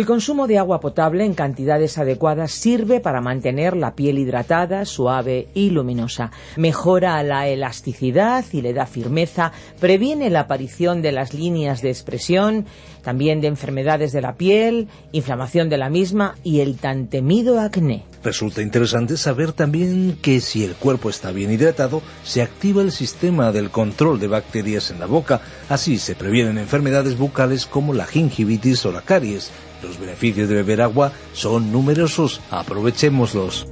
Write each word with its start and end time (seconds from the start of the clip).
El 0.00 0.06
consumo 0.06 0.46
de 0.46 0.56
agua 0.56 0.80
potable 0.80 1.26
en 1.26 1.34
cantidades 1.34 1.98
adecuadas 1.98 2.52
sirve 2.52 3.00
para 3.00 3.20
mantener 3.20 3.76
la 3.76 3.94
piel 3.94 4.18
hidratada, 4.18 4.86
suave 4.86 5.48
y 5.52 5.68
luminosa. 5.68 6.30
Mejora 6.56 7.22
la 7.22 7.48
elasticidad 7.48 8.46
y 8.50 8.62
le 8.62 8.72
da 8.72 8.86
firmeza, 8.86 9.52
previene 9.78 10.30
la 10.30 10.40
aparición 10.40 11.02
de 11.02 11.12
las 11.12 11.34
líneas 11.34 11.82
de 11.82 11.90
expresión, 11.90 12.64
también 13.02 13.42
de 13.42 13.48
enfermedades 13.48 14.12
de 14.12 14.22
la 14.22 14.36
piel, 14.36 14.88
inflamación 15.12 15.68
de 15.68 15.76
la 15.76 15.90
misma 15.90 16.34
y 16.42 16.60
el 16.60 16.78
tan 16.78 17.08
temido 17.08 17.60
acné. 17.60 18.04
Resulta 18.22 18.60
interesante 18.60 19.16
saber 19.16 19.52
también 19.52 20.18
que 20.20 20.40
si 20.40 20.62
el 20.62 20.74
cuerpo 20.74 21.08
está 21.08 21.32
bien 21.32 21.50
hidratado, 21.50 22.02
se 22.22 22.42
activa 22.42 22.82
el 22.82 22.92
sistema 22.92 23.50
del 23.50 23.70
control 23.70 24.20
de 24.20 24.28
bacterias 24.28 24.90
en 24.90 25.00
la 25.00 25.06
boca, 25.06 25.40
así 25.70 25.96
se 25.98 26.14
previenen 26.14 26.58
enfermedades 26.58 27.16
bucales 27.16 27.64
como 27.64 27.94
la 27.94 28.04
gingivitis 28.04 28.84
o 28.84 28.92
la 28.92 29.00
caries. 29.00 29.50
Los 29.82 29.98
beneficios 29.98 30.50
de 30.50 30.56
beber 30.56 30.82
agua 30.82 31.12
son 31.32 31.72
numerosos, 31.72 32.42
aprovechémoslos. 32.50 33.66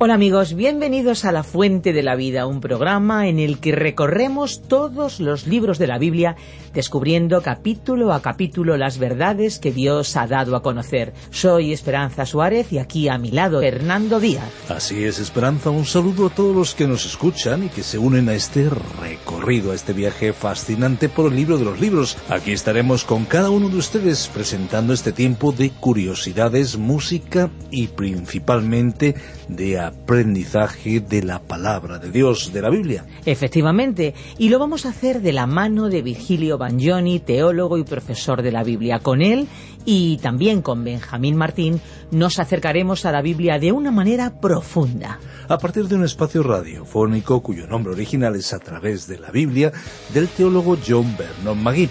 Hola 0.00 0.14
amigos, 0.14 0.54
bienvenidos 0.54 1.24
a 1.24 1.32
La 1.32 1.44
Fuente 1.44 1.92
de 1.92 2.02
la 2.02 2.16
Vida, 2.16 2.46
un 2.46 2.60
programa 2.60 3.28
en 3.28 3.38
el 3.38 3.58
que 3.58 3.72
recorremos 3.72 4.60
todos 4.60 5.20
los 5.20 5.46
libros 5.46 5.78
de 5.78 5.86
la 5.86 5.98
Biblia 5.98 6.36
descubriendo 6.74 7.40
capítulo 7.40 8.12
a 8.12 8.20
capítulo 8.20 8.76
las 8.76 8.98
verdades 8.98 9.58
que 9.58 9.72
Dios 9.72 10.16
ha 10.16 10.26
dado 10.26 10.56
a 10.56 10.62
conocer. 10.62 11.14
Soy 11.30 11.72
Esperanza 11.72 12.26
Suárez 12.26 12.72
y 12.72 12.78
aquí 12.78 13.08
a 13.08 13.16
mi 13.16 13.30
lado 13.30 13.62
Hernando 13.62 14.20
Díaz. 14.20 14.50
Así 14.68 15.04
es, 15.04 15.18
Esperanza, 15.18 15.70
un 15.70 15.84
saludo 15.84 16.26
a 16.26 16.30
todos 16.30 16.54
los 16.54 16.74
que 16.74 16.86
nos 16.86 17.06
escuchan 17.06 17.64
y 17.64 17.68
que 17.68 17.82
se 17.82 17.98
unen 17.98 18.28
a 18.28 18.34
este 18.34 18.68
recorrido, 19.00 19.72
a 19.72 19.74
este 19.74 19.92
viaje 19.92 20.32
fascinante 20.32 21.08
por 21.08 21.30
el 21.30 21.36
libro 21.36 21.58
de 21.58 21.64
los 21.64 21.80
libros. 21.80 22.16
Aquí 22.28 22.52
estaremos 22.52 23.04
con 23.04 23.24
cada 23.24 23.50
uno 23.50 23.68
de 23.68 23.76
ustedes 23.76 24.28
presentando 24.28 24.92
este 24.92 25.12
tiempo 25.12 25.52
de 25.52 25.70
curiosidades, 25.70 26.76
música 26.76 27.50
y 27.70 27.88
principalmente 27.88 29.14
de 29.48 29.78
aprendizaje 29.78 31.00
de 31.00 31.22
la 31.22 31.40
palabra 31.40 31.98
de 31.98 32.10
Dios, 32.10 32.52
de 32.52 32.62
la 32.62 32.70
Biblia. 32.70 33.04
Efectivamente, 33.26 34.14
y 34.38 34.48
lo 34.48 34.58
vamos 34.58 34.86
a 34.86 34.90
hacer 34.90 35.20
de 35.20 35.32
la 35.32 35.46
mano 35.46 35.88
de 35.88 36.02
Virgilio 36.02 36.58
Bagnoni, 36.64 37.20
teólogo 37.20 37.76
y 37.76 37.84
profesor 37.84 38.40
de 38.40 38.50
la 38.50 38.64
Biblia. 38.64 38.98
Con 38.98 39.20
él 39.20 39.48
y 39.84 40.16
también 40.18 40.62
con 40.62 40.82
Benjamín 40.82 41.36
Martín 41.36 41.78
nos 42.10 42.38
acercaremos 42.38 43.04
a 43.04 43.12
la 43.12 43.20
Biblia 43.20 43.58
de 43.58 43.70
una 43.70 43.90
manera 43.90 44.40
profunda. 44.40 45.18
A 45.46 45.58
partir 45.58 45.88
de 45.88 45.96
un 45.96 46.04
espacio 46.04 46.42
radiofónico 46.42 47.42
cuyo 47.42 47.66
nombre 47.66 47.92
original 47.92 48.34
es 48.34 48.54
A 48.54 48.60
través 48.60 49.06
de 49.06 49.18
la 49.18 49.30
Biblia, 49.30 49.72
del 50.14 50.28
teólogo 50.28 50.78
John 50.86 51.14
Vernon 51.18 51.62
Magui 51.62 51.90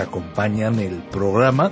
acompañan 0.01 0.79
el 0.79 0.95
programa. 0.95 1.71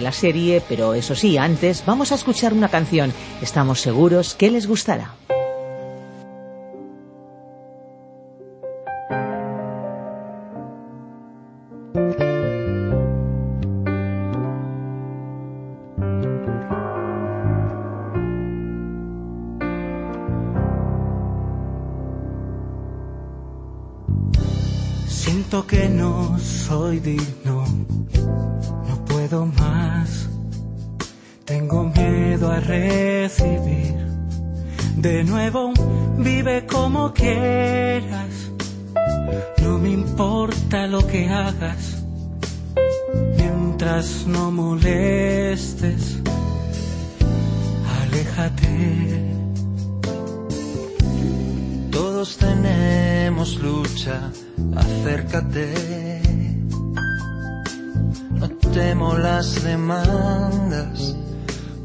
la 0.00 0.12
serie, 0.12 0.62
pero 0.68 0.94
eso 0.94 1.14
sí, 1.14 1.38
antes 1.38 1.84
vamos 1.86 2.12
a 2.12 2.14
escuchar 2.14 2.52
una 2.52 2.68
canción. 2.68 3.12
Estamos 3.42 3.80
seguros 3.80 4.34
que 4.34 4.50
les 4.50 4.66
gustará. 4.66 5.14
Siento 25.48 25.66
que 25.66 25.88
no 25.88 26.38
soy 26.38 27.00
digno, 27.00 27.57
recibir. 32.68 33.96
De 34.96 35.24
nuevo, 35.24 35.72
vive 36.18 36.66
como 36.66 37.12
quieras. 37.12 38.50
No 39.62 39.78
me 39.78 39.90
importa 39.90 40.86
lo 40.86 41.06
que 41.06 41.28
hagas, 41.28 42.02
mientras 43.36 44.26
no 44.26 44.50
molestes. 44.50 46.18
Aléjate. 48.02 49.24
Todos 51.90 52.36
tenemos 52.36 53.56
lucha, 53.56 54.30
acércate. 54.76 56.20
No 58.40 58.48
temo 58.72 59.16
las 59.16 59.62
demandas. 59.64 61.16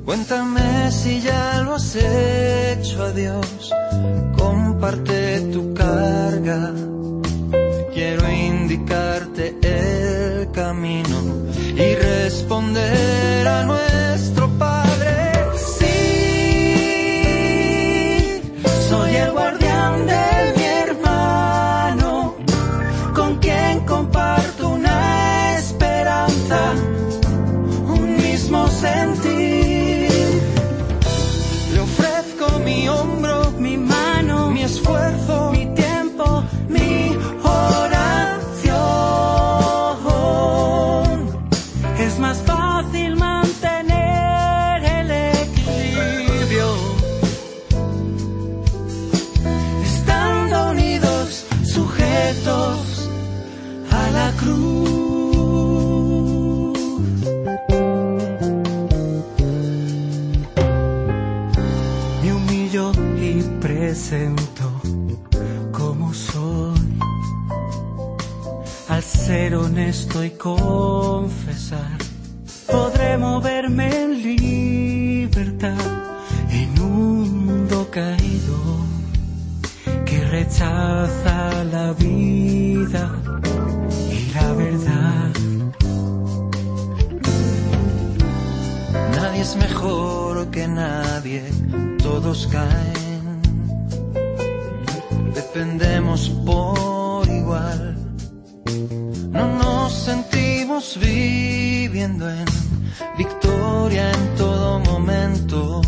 Cuéntame 0.06 0.91
si 0.91 1.22
ya 1.22 1.62
lo 1.64 1.75
has 1.75 1.96
hecho, 1.96 3.03
adiós. 3.03 3.72
Comparte 4.38 5.40
tu 5.53 5.73
carga. 5.73 6.73
Quiero 7.94 8.29
indicarte 8.29 9.55
el 9.61 10.52
camino 10.52 11.17
y 11.78 11.96
responder 11.96 13.47
a 13.47 13.64
nuestro 13.64 14.50
Padre. 14.58 15.35
Sí, 15.78 15.85
soy 18.90 19.16
el 19.16 19.32
guardián 19.32 20.05
de 20.05 20.53
mi 20.58 20.64
hermano, 20.64 22.35
con 23.16 23.38
quien 23.38 23.85
comparto 23.85 24.67
una 24.67 25.58
esperanza, 25.59 26.73
un 27.88 28.17
mismo 28.17 28.67
sentir. 28.67 29.42
Como 65.72 66.14
soy. 66.14 67.00
Al 68.90 69.02
ser 69.02 69.56
honesto 69.56 70.24
y 70.24 70.32
confesar, 70.32 71.98
podré 72.72 73.18
moverme 73.18 73.88
en 74.04 74.22
libertad 74.22 75.88
en 76.52 76.80
un 76.80 77.46
mundo 77.46 77.88
caído 77.90 78.58
que 80.06 80.24
rechaza 80.26 81.64
la 81.64 81.94
vida 81.94 83.12
y 84.12 84.32
la 84.36 84.54
verdad. 84.54 85.32
Nadie 89.16 89.42
es 89.42 89.56
mejor 89.56 90.52
que 90.52 90.68
nadie, 90.68 91.44
todos 91.98 92.48
caen. 92.48 93.13
Dependemos 95.53 96.29
por 96.47 97.29
igual. 97.29 97.96
No 99.29 99.47
nos 99.59 99.94
sentimos 99.94 100.97
viviendo 101.00 102.28
en 102.28 102.46
victoria 103.16 104.11
en 104.11 104.35
todo 104.35 104.79
momento. 104.79 105.79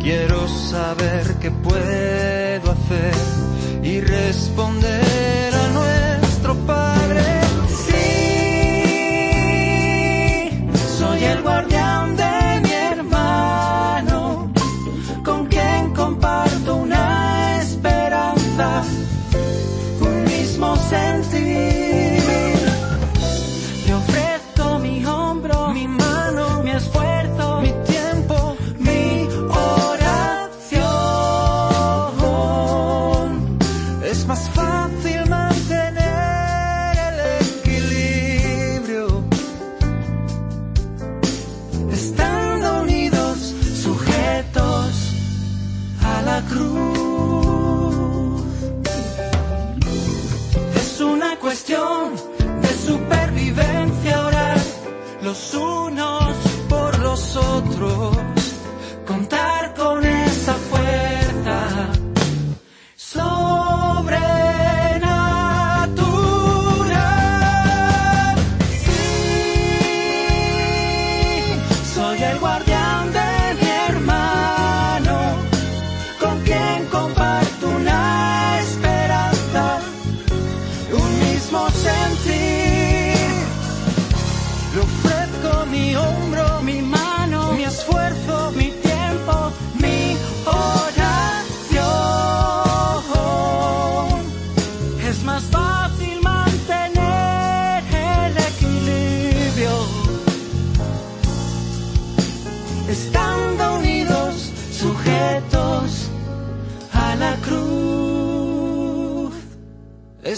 Quiero 0.00 0.48
saber 0.48 1.36
qué 1.40 1.52
puedo 1.52 2.72
hacer 2.72 3.14
y 3.84 4.00
responder 4.00 5.17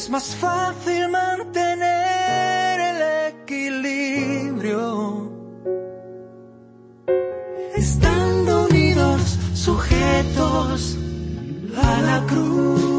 Es 0.00 0.08
más 0.08 0.34
fácil 0.34 1.10
mantener 1.10 2.80
el 2.80 3.02
equilibrio. 3.34 4.80
Estando 7.76 8.64
unidos, 8.64 9.36
sujetos 9.52 10.96
a 11.76 12.00
la 12.00 12.24
cruz. 12.26 12.89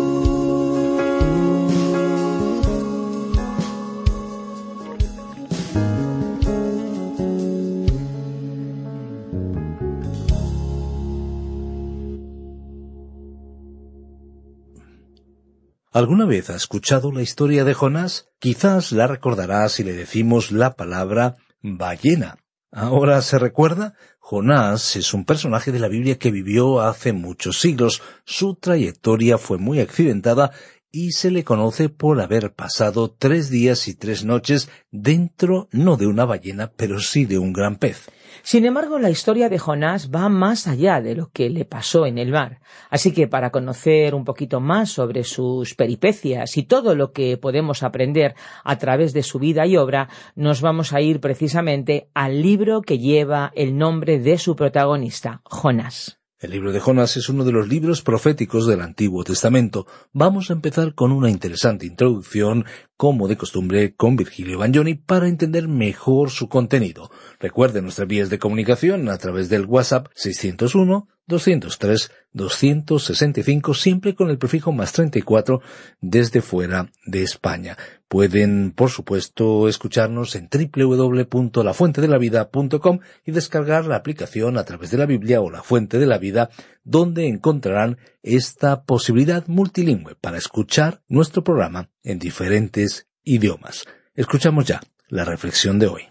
¿Alguna 15.93 16.25
vez 16.25 16.49
ha 16.49 16.55
escuchado 16.55 17.11
la 17.11 17.21
historia 17.21 17.65
de 17.65 17.73
Jonás? 17.73 18.29
Quizás 18.39 18.93
la 18.93 19.07
recordará 19.07 19.67
si 19.67 19.83
le 19.83 19.91
decimos 19.91 20.53
la 20.53 20.77
palabra 20.77 21.35
ballena. 21.61 22.37
Ahora 22.71 23.21
se 23.21 23.37
recuerda, 23.37 23.95
Jonás 24.17 24.95
es 24.95 25.13
un 25.13 25.25
personaje 25.25 25.73
de 25.73 25.79
la 25.79 25.89
Biblia 25.89 26.17
que 26.17 26.31
vivió 26.31 26.79
hace 26.79 27.11
muchos 27.11 27.59
siglos. 27.59 28.01
Su 28.23 28.55
trayectoria 28.55 29.37
fue 29.37 29.57
muy 29.57 29.81
accidentada 29.81 30.53
y 30.91 31.11
se 31.11 31.31
le 31.31 31.43
conoce 31.43 31.89
por 31.89 32.19
haber 32.21 32.53
pasado 32.53 33.09
tres 33.11 33.49
días 33.49 33.87
y 33.87 33.95
tres 33.95 34.25
noches 34.25 34.69
dentro 34.91 35.67
no 35.71 35.97
de 35.97 36.07
una 36.07 36.25
ballena, 36.25 36.71
pero 36.75 36.99
sí 36.99 37.25
de 37.25 37.37
un 37.37 37.53
gran 37.53 37.77
pez. 37.77 38.09
Sin 38.43 38.65
embargo, 38.65 38.97
la 38.97 39.09
historia 39.09 39.49
de 39.49 39.59
Jonás 39.59 40.09
va 40.09 40.27
más 40.27 40.67
allá 40.67 40.99
de 41.01 41.15
lo 41.15 41.29
que 41.29 41.49
le 41.49 41.65
pasó 41.65 42.05
en 42.05 42.17
el 42.17 42.31
mar. 42.31 42.59
Así 42.89 43.11
que 43.11 43.27
para 43.27 43.51
conocer 43.51 44.15
un 44.15 44.25
poquito 44.25 44.59
más 44.59 44.89
sobre 44.89 45.23
sus 45.23 45.75
peripecias 45.75 46.57
y 46.57 46.63
todo 46.63 46.95
lo 46.95 47.11
que 47.11 47.37
podemos 47.37 47.83
aprender 47.83 48.35
a 48.63 48.77
través 48.77 49.13
de 49.13 49.23
su 49.23 49.37
vida 49.37 49.67
y 49.67 49.77
obra, 49.77 50.09
nos 50.35 50.61
vamos 50.61 50.93
a 50.93 51.01
ir 51.01 51.19
precisamente 51.19 52.09
al 52.13 52.41
libro 52.41 52.81
que 52.81 52.97
lleva 52.97 53.51
el 53.55 53.77
nombre 53.77 54.19
de 54.19 54.37
su 54.37 54.55
protagonista, 54.55 55.41
Jonás. 55.43 56.20
El 56.41 56.49
libro 56.49 56.71
de 56.71 56.79
Jonás 56.79 57.17
es 57.17 57.29
uno 57.29 57.43
de 57.43 57.51
los 57.51 57.67
libros 57.67 58.01
proféticos 58.01 58.65
del 58.65 58.81
Antiguo 58.81 59.23
Testamento. 59.23 59.85
Vamos 60.11 60.49
a 60.49 60.53
empezar 60.53 60.95
con 60.95 61.11
una 61.11 61.29
interesante 61.29 61.85
introducción, 61.85 62.65
como 62.97 63.27
de 63.27 63.37
costumbre, 63.37 63.93
con 63.93 64.15
Virgilio 64.15 64.57
Bagnoni 64.57 64.95
para 64.95 65.27
entender 65.27 65.67
mejor 65.67 66.31
su 66.31 66.49
contenido. 66.49 67.11
Recuerde 67.39 67.83
nuestras 67.83 68.07
vías 68.07 68.31
de 68.31 68.39
comunicación 68.39 69.07
a 69.09 69.19
través 69.19 69.49
del 69.49 69.65
WhatsApp 69.65 70.07
601 70.15 71.07
203 71.31 72.11
265 72.33 73.73
siempre 73.73 74.13
con 74.15 74.29
el 74.29 74.37
prefijo 74.37 74.71
más 74.71 74.93
34 74.93 75.61
desde 75.99 76.41
fuera 76.41 76.89
de 77.05 77.23
España. 77.23 77.75
Pueden, 78.07 78.71
por 78.71 78.89
supuesto, 78.89 79.67
escucharnos 79.67 80.35
en 80.35 80.47
www.lafuentedelavida.com 80.49 82.99
y 83.25 83.31
descargar 83.31 83.85
la 83.85 83.95
aplicación 83.95 84.57
a 84.57 84.65
través 84.65 84.91
de 84.91 84.97
la 84.97 85.05
Biblia 85.05 85.39
o 85.41 85.49
la 85.49 85.63
Fuente 85.63 85.97
de 85.97 86.05
la 86.05 86.17
Vida, 86.17 86.49
donde 86.83 87.27
encontrarán 87.27 87.97
esta 88.21 88.83
posibilidad 88.83 89.47
multilingüe 89.47 90.15
para 90.15 90.37
escuchar 90.37 91.01
nuestro 91.07 91.41
programa 91.43 91.89
en 92.03 92.19
diferentes 92.19 93.07
idiomas. 93.23 93.85
Escuchamos 94.13 94.65
ya 94.65 94.81
la 95.07 95.23
reflexión 95.25 95.79
de 95.79 95.87
hoy. 95.87 96.03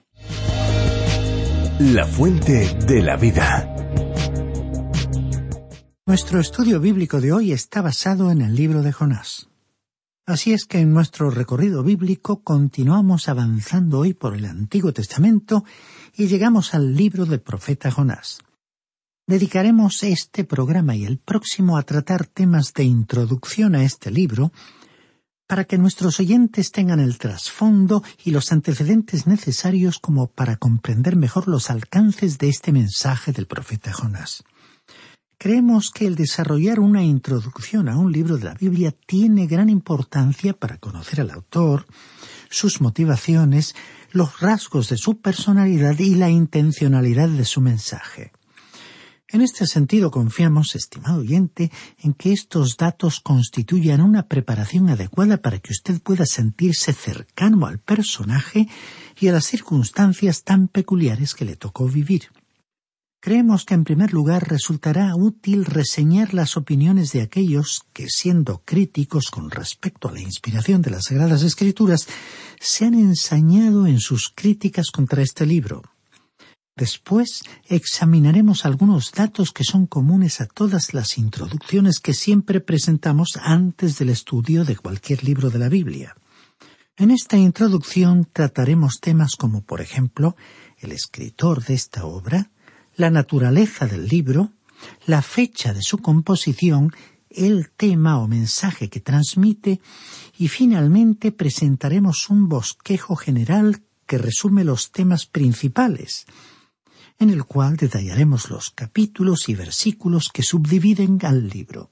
La 1.78 2.06
Fuente 2.06 2.76
de 2.86 3.02
la 3.02 3.16
Vida. 3.16 3.79
Nuestro 6.10 6.40
estudio 6.40 6.80
bíblico 6.80 7.20
de 7.20 7.32
hoy 7.32 7.52
está 7.52 7.82
basado 7.82 8.32
en 8.32 8.42
el 8.42 8.56
libro 8.56 8.82
de 8.82 8.90
Jonás. 8.90 9.48
Así 10.26 10.52
es 10.52 10.64
que 10.64 10.80
en 10.80 10.92
nuestro 10.92 11.30
recorrido 11.30 11.84
bíblico 11.84 12.42
continuamos 12.42 13.28
avanzando 13.28 14.00
hoy 14.00 14.12
por 14.12 14.34
el 14.34 14.46
Antiguo 14.46 14.92
Testamento 14.92 15.64
y 16.16 16.26
llegamos 16.26 16.74
al 16.74 16.96
libro 16.96 17.26
del 17.26 17.40
profeta 17.40 17.92
Jonás. 17.92 18.38
Dedicaremos 19.28 20.02
este 20.02 20.42
programa 20.42 20.96
y 20.96 21.04
el 21.04 21.18
próximo 21.18 21.78
a 21.78 21.84
tratar 21.84 22.26
temas 22.26 22.74
de 22.74 22.82
introducción 22.82 23.76
a 23.76 23.84
este 23.84 24.10
libro, 24.10 24.50
para 25.46 25.62
que 25.62 25.78
nuestros 25.78 26.18
oyentes 26.18 26.72
tengan 26.72 26.98
el 26.98 27.18
trasfondo 27.18 28.02
y 28.24 28.32
los 28.32 28.50
antecedentes 28.50 29.28
necesarios 29.28 30.00
como 30.00 30.26
para 30.26 30.56
comprender 30.56 31.14
mejor 31.14 31.46
los 31.46 31.70
alcances 31.70 32.38
de 32.38 32.48
este 32.48 32.72
mensaje 32.72 33.30
del 33.30 33.46
profeta 33.46 33.92
Jonás. 33.92 34.42
Creemos 35.42 35.90
que 35.90 36.06
el 36.06 36.16
desarrollar 36.16 36.80
una 36.80 37.02
introducción 37.02 37.88
a 37.88 37.96
un 37.96 38.12
libro 38.12 38.36
de 38.36 38.44
la 38.44 38.52
Biblia 38.52 38.94
tiene 39.06 39.46
gran 39.46 39.70
importancia 39.70 40.52
para 40.52 40.76
conocer 40.76 41.22
al 41.22 41.30
autor, 41.30 41.86
sus 42.50 42.82
motivaciones, 42.82 43.74
los 44.10 44.40
rasgos 44.40 44.90
de 44.90 44.98
su 44.98 45.18
personalidad 45.22 45.98
y 45.98 46.14
la 46.14 46.28
intencionalidad 46.28 47.30
de 47.30 47.46
su 47.46 47.62
mensaje. 47.62 48.32
En 49.28 49.40
este 49.40 49.66
sentido 49.66 50.10
confiamos, 50.10 50.74
estimado 50.74 51.20
oyente, 51.20 51.72
en 52.00 52.12
que 52.12 52.34
estos 52.34 52.76
datos 52.76 53.20
constituyan 53.20 54.02
una 54.02 54.28
preparación 54.28 54.90
adecuada 54.90 55.38
para 55.38 55.58
que 55.58 55.72
usted 55.72 56.02
pueda 56.02 56.26
sentirse 56.26 56.92
cercano 56.92 57.64
al 57.64 57.78
personaje 57.78 58.68
y 59.18 59.28
a 59.28 59.32
las 59.32 59.46
circunstancias 59.46 60.44
tan 60.44 60.68
peculiares 60.68 61.32
que 61.32 61.46
le 61.46 61.56
tocó 61.56 61.88
vivir. 61.88 62.28
Creemos 63.22 63.66
que 63.66 63.74
en 63.74 63.84
primer 63.84 64.14
lugar 64.14 64.48
resultará 64.48 65.14
útil 65.14 65.66
reseñar 65.66 66.32
las 66.32 66.56
opiniones 66.56 67.12
de 67.12 67.20
aquellos 67.20 67.82
que, 67.92 68.08
siendo 68.08 68.62
críticos 68.64 69.30
con 69.30 69.50
respecto 69.50 70.08
a 70.08 70.12
la 70.12 70.22
inspiración 70.22 70.80
de 70.80 70.90
las 70.90 71.04
Sagradas 71.04 71.42
Escrituras, 71.42 72.08
se 72.58 72.86
han 72.86 72.94
ensañado 72.94 73.86
en 73.86 74.00
sus 74.00 74.32
críticas 74.34 74.90
contra 74.90 75.22
este 75.22 75.44
libro. 75.44 75.82
Después 76.74 77.42
examinaremos 77.66 78.64
algunos 78.64 79.12
datos 79.12 79.52
que 79.52 79.64
son 79.64 79.86
comunes 79.86 80.40
a 80.40 80.46
todas 80.46 80.94
las 80.94 81.18
introducciones 81.18 81.98
que 81.98 82.14
siempre 82.14 82.62
presentamos 82.62 83.38
antes 83.42 83.98
del 83.98 84.08
estudio 84.08 84.64
de 84.64 84.76
cualquier 84.76 85.24
libro 85.24 85.50
de 85.50 85.58
la 85.58 85.68
Biblia. 85.68 86.16
En 86.96 87.10
esta 87.10 87.36
introducción 87.36 88.26
trataremos 88.32 88.98
temas 88.98 89.36
como, 89.36 89.60
por 89.60 89.82
ejemplo, 89.82 90.36
el 90.78 90.92
escritor 90.92 91.62
de 91.62 91.74
esta 91.74 92.06
obra, 92.06 92.50
la 93.00 93.10
naturaleza 93.10 93.86
del 93.86 94.06
libro, 94.06 94.52
la 95.06 95.22
fecha 95.22 95.72
de 95.72 95.80
su 95.80 95.98
composición, 95.98 96.92
el 97.30 97.70
tema 97.70 98.18
o 98.18 98.28
mensaje 98.28 98.90
que 98.90 99.00
transmite 99.00 99.80
y 100.36 100.48
finalmente 100.48 101.32
presentaremos 101.32 102.28
un 102.28 102.48
bosquejo 102.50 103.16
general 103.16 103.82
que 104.06 104.18
resume 104.18 104.64
los 104.64 104.92
temas 104.92 105.24
principales, 105.24 106.26
en 107.18 107.30
el 107.30 107.44
cual 107.44 107.76
detallaremos 107.76 108.50
los 108.50 108.68
capítulos 108.68 109.48
y 109.48 109.54
versículos 109.54 110.28
que 110.28 110.42
subdividen 110.42 111.18
al 111.22 111.48
libro. 111.48 111.90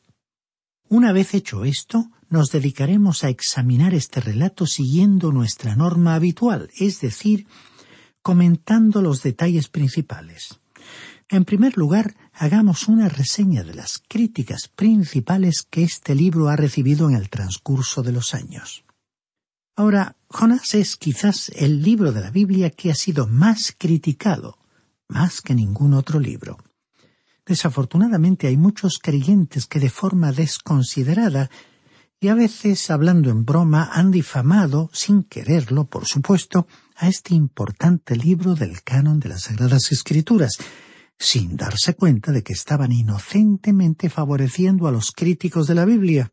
Una 0.90 1.12
vez 1.12 1.32
hecho 1.32 1.64
esto, 1.64 2.10
nos 2.28 2.50
dedicaremos 2.50 3.24
a 3.24 3.30
examinar 3.30 3.94
este 3.94 4.20
relato 4.20 4.66
siguiendo 4.66 5.32
nuestra 5.32 5.74
norma 5.74 6.14
habitual, 6.14 6.70
es 6.78 7.00
decir, 7.00 7.46
comentando 8.20 9.00
los 9.00 9.22
detalles 9.22 9.68
principales. 9.68 10.60
En 11.30 11.44
primer 11.44 11.76
lugar, 11.76 12.16
hagamos 12.32 12.88
una 12.88 13.10
reseña 13.10 13.62
de 13.62 13.74
las 13.74 14.02
críticas 14.08 14.68
principales 14.74 15.62
que 15.62 15.82
este 15.82 16.14
libro 16.14 16.48
ha 16.48 16.56
recibido 16.56 17.10
en 17.10 17.16
el 17.16 17.28
transcurso 17.28 18.02
de 18.02 18.12
los 18.12 18.32
años. 18.32 18.84
Ahora, 19.76 20.16
Jonás 20.28 20.74
es 20.74 20.96
quizás 20.96 21.50
el 21.54 21.82
libro 21.82 22.12
de 22.12 22.22
la 22.22 22.30
Biblia 22.30 22.70
que 22.70 22.90
ha 22.90 22.94
sido 22.94 23.26
más 23.26 23.74
criticado, 23.76 24.58
más 25.06 25.42
que 25.42 25.54
ningún 25.54 25.92
otro 25.92 26.18
libro. 26.18 26.56
Desafortunadamente 27.44 28.46
hay 28.46 28.56
muchos 28.56 28.98
creyentes 28.98 29.66
que 29.66 29.80
de 29.80 29.90
forma 29.90 30.32
desconsiderada 30.32 31.50
y 32.20 32.28
a 32.28 32.34
veces, 32.34 32.90
hablando 32.90 33.30
en 33.30 33.44
broma, 33.44 33.90
han 33.92 34.10
difamado, 34.10 34.90
sin 34.92 35.22
quererlo, 35.22 35.84
por 35.84 36.06
supuesto, 36.06 36.66
a 36.96 37.06
este 37.06 37.34
importante 37.34 38.16
libro 38.16 38.54
del 38.54 38.82
canon 38.82 39.20
de 39.20 39.28
las 39.28 39.42
Sagradas 39.42 39.92
Escrituras, 39.92 40.58
sin 41.18 41.56
darse 41.56 41.94
cuenta 41.94 42.32
de 42.32 42.42
que 42.42 42.52
estaban 42.52 42.92
inocentemente 42.92 44.08
favoreciendo 44.08 44.86
a 44.86 44.92
los 44.92 45.12
críticos 45.12 45.66
de 45.66 45.74
la 45.74 45.84
Biblia, 45.84 46.32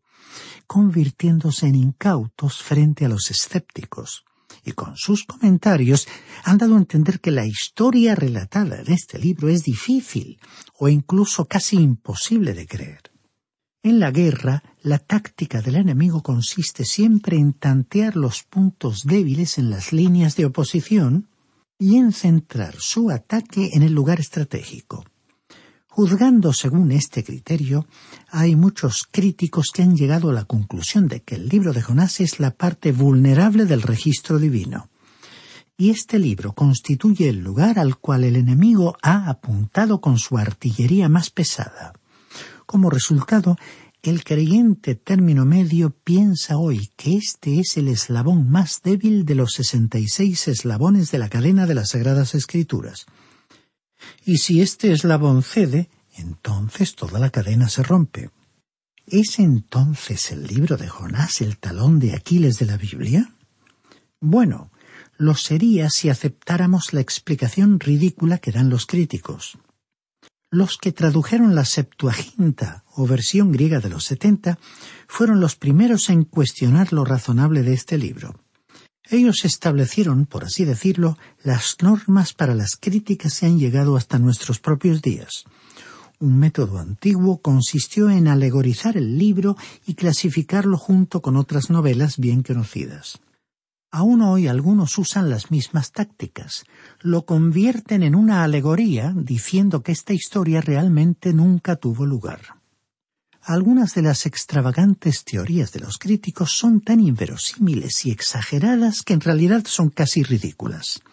convirtiéndose 0.67 1.67
en 1.67 1.75
incautos 1.75 2.61
frente 2.61 3.05
a 3.05 3.09
los 3.09 3.31
escépticos 3.31 4.25
y 4.63 4.71
con 4.71 4.97
sus 4.97 5.25
comentarios 5.25 6.07
han 6.43 6.57
dado 6.57 6.75
a 6.75 6.79
entender 6.79 7.19
que 7.19 7.31
la 7.31 7.45
historia 7.45 8.15
relatada 8.15 8.81
en 8.81 8.91
este 8.91 9.19
libro 9.19 9.49
es 9.49 9.63
difícil 9.63 10.39
o 10.77 10.89
incluso 10.89 11.45
casi 11.45 11.77
imposible 11.77 12.53
de 12.53 12.65
creer. 12.65 13.11
En 13.83 13.99
la 13.99 14.09
guerra, 14.09 14.63
la 14.81 14.97
táctica 14.97 15.61
del 15.61 15.75
enemigo 15.75 16.23
consiste 16.23 16.85
siempre 16.85 17.37
en 17.37 17.53
tantear 17.53 18.15
los 18.15 18.41
puntos 18.41 19.03
débiles 19.03 19.59
en 19.59 19.69
las 19.69 19.93
líneas 19.93 20.35
de 20.35 20.45
oposición 20.45 21.29
y 21.77 21.97
en 21.97 22.11
centrar 22.11 22.75
su 22.79 23.09
ataque 23.09 23.71
en 23.73 23.83
el 23.83 23.93
lugar 23.93 24.19
estratégico. 24.19 25.05
Juzgando 25.87 26.51
según 26.51 26.91
este 26.91 27.23
criterio, 27.23 27.87
hay 28.29 28.55
muchos 28.57 29.07
críticos 29.09 29.71
que 29.73 29.81
han 29.81 29.95
llegado 29.95 30.29
a 30.29 30.33
la 30.33 30.43
conclusión 30.43 31.07
de 31.07 31.21
que 31.21 31.35
el 31.35 31.47
libro 31.47 31.71
de 31.71 31.81
Jonás 31.81 32.19
es 32.19 32.41
la 32.41 32.51
parte 32.51 32.91
vulnerable 32.91 33.65
del 33.65 33.81
registro 33.81 34.37
divino. 34.37 34.89
Y 35.77 35.91
este 35.91 36.19
libro 36.19 36.53
constituye 36.53 37.29
el 37.29 37.39
lugar 37.39 37.79
al 37.79 37.97
cual 37.97 38.25
el 38.25 38.35
enemigo 38.35 38.97
ha 39.01 39.29
apuntado 39.29 40.01
con 40.01 40.17
su 40.17 40.37
artillería 40.37 41.07
más 41.07 41.29
pesada. 41.29 41.93
Como 42.65 42.89
resultado, 42.89 43.57
el 44.09 44.23
creyente 44.23 44.95
término 44.95 45.45
medio 45.45 45.89
piensa 45.89 46.57
hoy 46.57 46.91
que 46.95 47.17
este 47.17 47.59
es 47.59 47.77
el 47.77 47.87
eslabón 47.87 48.49
más 48.49 48.81
débil 48.83 49.25
de 49.25 49.35
los 49.35 49.53
sesenta 49.53 49.99
y 49.99 50.07
seis 50.07 50.47
eslabones 50.47 51.11
de 51.11 51.19
la 51.19 51.29
cadena 51.29 51.65
de 51.65 51.75
las 51.75 51.89
Sagradas 51.89 52.35
Escrituras. 52.35 53.05
Y 54.25 54.37
si 54.37 54.61
este 54.61 54.91
eslabón 54.91 55.43
cede, 55.43 55.89
entonces 56.17 56.95
toda 56.95 57.19
la 57.19 57.29
cadena 57.29 57.69
se 57.69 57.83
rompe. 57.83 58.29
¿Es 59.07 59.39
entonces 59.39 60.31
el 60.31 60.47
libro 60.47 60.77
de 60.77 60.87
Jonás 60.87 61.41
el 61.41 61.57
talón 61.57 61.99
de 61.99 62.13
Aquiles 62.13 62.57
de 62.57 62.65
la 62.65 62.77
Biblia? 62.77 63.33
Bueno, 64.19 64.71
lo 65.17 65.35
sería 65.35 65.89
si 65.89 66.09
aceptáramos 66.09 66.93
la 66.93 67.01
explicación 67.01 67.79
ridícula 67.79 68.39
que 68.39 68.51
dan 68.51 68.69
los 68.69 68.85
críticos. 68.85 69.57
Los 70.55 70.77
que 70.77 70.93
tradujeron 70.93 71.53
la 71.53 71.65
Septuaginta 71.65 72.85
o 72.95 73.05
versión 73.05 73.51
griega 73.51 73.81
de 73.81 73.89
los 73.89 74.05
setenta 74.05 74.57
fueron 75.05 75.41
los 75.41 75.57
primeros 75.57 76.07
en 76.09 76.23
cuestionar 76.23 76.93
lo 76.93 77.03
razonable 77.03 77.61
de 77.61 77.73
este 77.73 77.97
libro. 77.97 78.39
Ellos 79.09 79.43
establecieron, 79.43 80.25
por 80.25 80.45
así 80.45 80.63
decirlo, 80.63 81.17
las 81.43 81.75
normas 81.81 82.31
para 82.31 82.55
las 82.55 82.77
críticas 82.77 83.37
que 83.37 83.47
han 83.47 83.59
llegado 83.59 83.97
hasta 83.97 84.17
nuestros 84.17 84.59
propios 84.59 85.01
días. 85.01 85.43
Un 86.21 86.39
método 86.39 86.79
antiguo 86.79 87.41
consistió 87.41 88.09
en 88.09 88.29
alegorizar 88.29 88.95
el 88.95 89.17
libro 89.17 89.57
y 89.85 89.95
clasificarlo 89.95 90.77
junto 90.77 91.21
con 91.21 91.35
otras 91.35 91.69
novelas 91.69 92.17
bien 92.17 92.43
conocidas. 92.43 93.19
Aún 93.91 94.21
hoy 94.21 94.47
algunos 94.47 94.97
usan 94.97 95.29
las 95.29 95.51
mismas 95.51 95.91
tácticas. 95.91 96.63
Lo 97.05 97.23
convierten 97.23 98.01
en 98.01 98.15
una 98.15 98.43
alegoría 98.43 99.13
diciendo 99.15 99.83
que 99.83 99.91
esta 99.91 100.11
historia 100.11 100.59
realmente 100.59 101.33
nunca 101.33 101.75
tuvo 101.75 102.03
lugar. 102.03 102.41
Algunas 103.43 103.93
de 103.93 104.01
las 104.01 104.25
extravagantes 104.25 105.23
teorías 105.23 105.71
de 105.71 105.81
los 105.81 105.99
críticos 105.99 106.57
son 106.57 106.81
tan 106.81 106.99
inverosímiles 106.99 108.07
y 108.07 108.09
exageradas 108.09 109.03
que 109.03 109.13
en 109.13 109.21
realidad 109.21 109.65
son 109.67 109.91
casi 109.91 110.23
ridículas. 110.23 111.03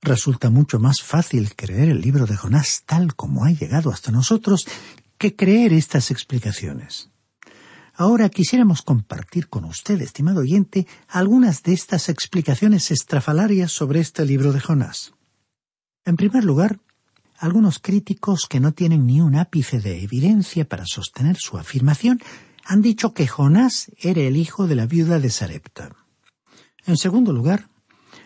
Resulta 0.00 0.48
mucho 0.48 0.78
más 0.78 1.02
fácil 1.02 1.54
creer 1.54 1.90
el 1.90 2.00
libro 2.00 2.24
de 2.24 2.38
Jonás 2.38 2.82
tal 2.86 3.14
como 3.14 3.44
ha 3.44 3.50
llegado 3.50 3.90
hasta 3.90 4.12
nosotros 4.12 4.66
que 5.18 5.36
creer 5.36 5.74
estas 5.74 6.10
explicaciones. 6.10 7.11
Ahora 7.94 8.30
quisiéramos 8.30 8.82
compartir 8.82 9.48
con 9.48 9.64
usted, 9.64 10.00
estimado 10.00 10.40
oyente, 10.40 10.86
algunas 11.08 11.62
de 11.62 11.74
estas 11.74 12.08
explicaciones 12.08 12.90
estrafalarias 12.90 13.70
sobre 13.70 14.00
este 14.00 14.24
libro 14.24 14.52
de 14.52 14.60
Jonás. 14.60 15.12
En 16.04 16.16
primer 16.16 16.42
lugar, 16.44 16.80
algunos 17.38 17.78
críticos 17.80 18.46
que 18.48 18.60
no 18.60 18.72
tienen 18.72 19.06
ni 19.06 19.20
un 19.20 19.34
ápice 19.34 19.80
de 19.80 20.02
evidencia 20.02 20.64
para 20.64 20.86
sostener 20.86 21.36
su 21.36 21.58
afirmación 21.58 22.20
han 22.64 22.80
dicho 22.80 23.12
que 23.12 23.26
Jonás 23.26 23.90
era 23.98 24.22
el 24.22 24.36
hijo 24.36 24.66
de 24.66 24.76
la 24.76 24.86
viuda 24.86 25.18
de 25.18 25.28
Sarepta. 25.28 25.90
En 26.86 26.96
segundo 26.96 27.32
lugar, 27.32 27.68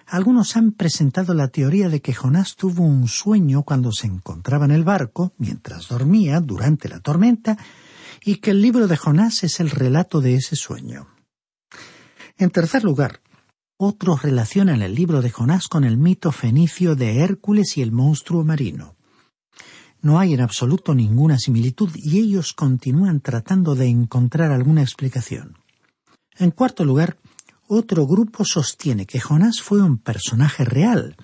algunos 0.06 0.56
han 0.56 0.72
presentado 0.72 1.34
la 1.34 1.48
teoría 1.48 1.88
de 1.88 2.00
que 2.00 2.14
Jonás 2.14 2.54
tuvo 2.54 2.84
un 2.84 3.08
sueño 3.08 3.64
cuando 3.64 3.90
se 3.90 4.06
encontraba 4.06 4.64
en 4.64 4.70
el 4.70 4.84
barco, 4.84 5.32
mientras 5.38 5.88
dormía 5.88 6.40
durante 6.40 6.88
la 6.88 7.00
tormenta, 7.00 7.58
y 8.24 8.36
que 8.36 8.50
el 8.50 8.62
libro 8.62 8.88
de 8.88 8.96
Jonás 8.96 9.44
es 9.44 9.60
el 9.60 9.70
relato 9.70 10.20
de 10.20 10.34
ese 10.34 10.56
sueño. 10.56 11.08
En 12.38 12.50
tercer 12.50 12.84
lugar, 12.84 13.20
otros 13.78 14.22
relacionan 14.22 14.82
el 14.82 14.94
libro 14.94 15.22
de 15.22 15.30
Jonás 15.30 15.68
con 15.68 15.84
el 15.84 15.96
mito 15.96 16.32
fenicio 16.32 16.96
de 16.96 17.20
Hércules 17.20 17.76
y 17.76 17.82
el 17.82 17.92
monstruo 17.92 18.44
marino. 18.44 18.96
No 20.00 20.18
hay 20.18 20.34
en 20.34 20.40
absoluto 20.40 20.94
ninguna 20.94 21.38
similitud 21.38 21.90
y 21.94 22.18
ellos 22.18 22.52
continúan 22.52 23.20
tratando 23.20 23.74
de 23.74 23.88
encontrar 23.88 24.52
alguna 24.52 24.82
explicación. 24.82 25.58
En 26.38 26.50
cuarto 26.50 26.84
lugar, 26.84 27.18
otro 27.68 28.06
grupo 28.06 28.44
sostiene 28.44 29.06
que 29.06 29.20
Jonás 29.20 29.60
fue 29.60 29.82
un 29.82 29.98
personaje 29.98 30.64
real, 30.64 31.16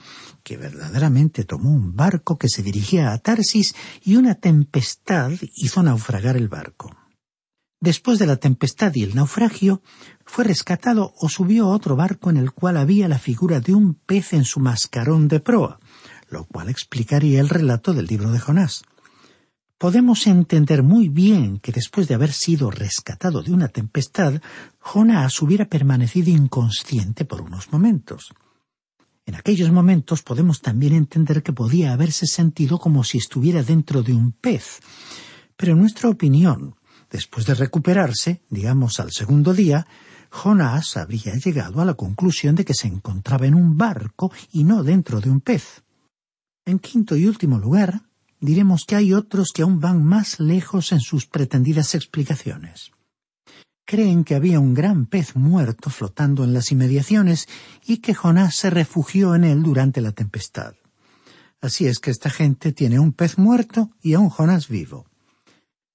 que 0.43 0.57
verdaderamente 0.57 1.45
tomó 1.45 1.71
un 1.71 1.95
barco 1.95 2.39
que 2.39 2.49
se 2.49 2.63
dirigía 2.63 3.13
a 3.13 3.19
Tarsis 3.19 3.75
y 4.05 4.17
una 4.17 4.35
tempestad 4.35 5.33
hizo 5.55 5.83
naufragar 5.83 6.37
el 6.37 6.49
barco. 6.49 6.95
Después 7.81 8.21
de 8.21 8.27
la 8.27 8.37
tempestad 8.37 8.95
y 8.95 9.03
el 9.03 9.17
naufragio, 9.17 9.83
fue 10.25 10.45
rescatado 10.45 11.15
o 11.19 11.29
subió 11.29 11.65
a 11.65 11.75
otro 11.75 11.97
barco 11.97 12.31
en 12.31 12.37
el 12.37 12.53
cual 12.53 12.77
había 12.77 13.09
la 13.09 13.19
figura 13.19 13.59
de 13.59 13.75
un 13.75 13.95
pez 13.95 14.33
en 14.35 14.45
su 14.45 14.61
mascarón 14.61 15.27
de 15.27 15.41
proa, 15.41 15.81
lo 16.29 16.45
cual 16.45 16.69
explicaría 16.69 17.41
el 17.41 17.49
relato 17.49 17.93
del 17.93 18.07
libro 18.07 18.31
de 18.31 18.39
Jonás. 18.39 18.85
Podemos 19.83 20.29
entender 20.29 20.85
muy 20.85 21.09
bien 21.09 21.59
que 21.59 21.73
después 21.73 22.07
de 22.07 22.15
haber 22.15 22.31
sido 22.31 22.71
rescatado 22.71 23.43
de 23.43 23.53
una 23.53 23.67
tempestad, 23.67 24.41
Jonás 24.79 25.43
hubiera 25.43 25.65
permanecido 25.65 26.31
inconsciente 26.31 27.25
por 27.25 27.41
unos 27.41 27.73
momentos. 27.73 28.33
En 29.27 29.35
aquellos 29.35 29.73
momentos 29.73 30.23
podemos 30.23 30.61
también 30.61 30.93
entender 30.93 31.43
que 31.43 31.53
podía 31.53 31.93
haberse 31.93 32.29
sentido 32.29 32.79
como 32.79 33.03
si 33.03 33.19
estuviera 33.19 33.65
dentro 33.65 34.05
de 34.05 34.13
un 34.13 34.31
pez. 34.31 34.79
Pero 35.57 35.73
en 35.73 35.81
nuestra 35.81 36.11
opinión, 36.11 36.77
Después 37.11 37.45
de 37.45 37.55
recuperarse, 37.55 38.41
digamos 38.51 39.01
al 39.01 39.11
segundo 39.11 39.53
día, 39.53 39.87
Jonás 40.31 40.97
habría 40.97 41.35
llegado 41.35 41.81
a 41.81 41.85
la 41.85 41.95
conclusión 41.95 42.55
de 42.55 42.65
que 42.65 42.73
se 42.73 42.87
encontraba 42.87 43.47
en 43.47 43.55
un 43.55 43.77
barco 43.77 44.31
y 44.53 44.63
no 44.63 44.85
dentro 44.85 45.21
de 45.21 45.29
un 45.29 45.41
pez. 45.41 45.83
En 46.65 46.79
quinto 46.79 47.17
y 47.17 47.27
último 47.27 47.59
lugar, 47.59 48.01
diremos 48.43 48.85
que 48.85 48.97
hay 48.97 49.15
otros 49.15 49.53
que 49.55 49.63
aún 49.63 49.81
van 49.81 50.05
más 50.05 50.41
lejos 50.41 50.93
en 50.93 51.01
sus 51.01 51.27
pretendidas 51.27 51.95
explicaciones. 51.95 52.91
Creen 53.87 54.25
que 54.25 54.35
había 54.35 54.59
un 54.59 54.75
gran 54.75 55.07
pez 55.07 55.37
muerto 55.37 55.91
flotando 55.91 56.45
en 56.45 56.53
las 56.53 56.73
inmediaciones 56.73 57.49
y 57.87 57.99
que 57.99 58.15
Jonás 58.15 58.57
se 58.57 58.69
refugió 58.69 59.35
en 59.35 59.45
él 59.45 59.63
durante 59.63 60.01
la 60.01 60.13
tempestad. 60.13 60.75
Así 61.61 61.87
es 61.87 62.01
que 62.01 62.11
esta 62.11 62.31
gente 62.31 62.73
tiene 62.73 62.99
un 62.99 63.13
pez 63.13 63.39
muerto 63.39 63.91
y 64.03 64.15
a 64.15 64.19
un 64.19 64.29
Jonás 64.29 64.69
vivo. 64.69 65.07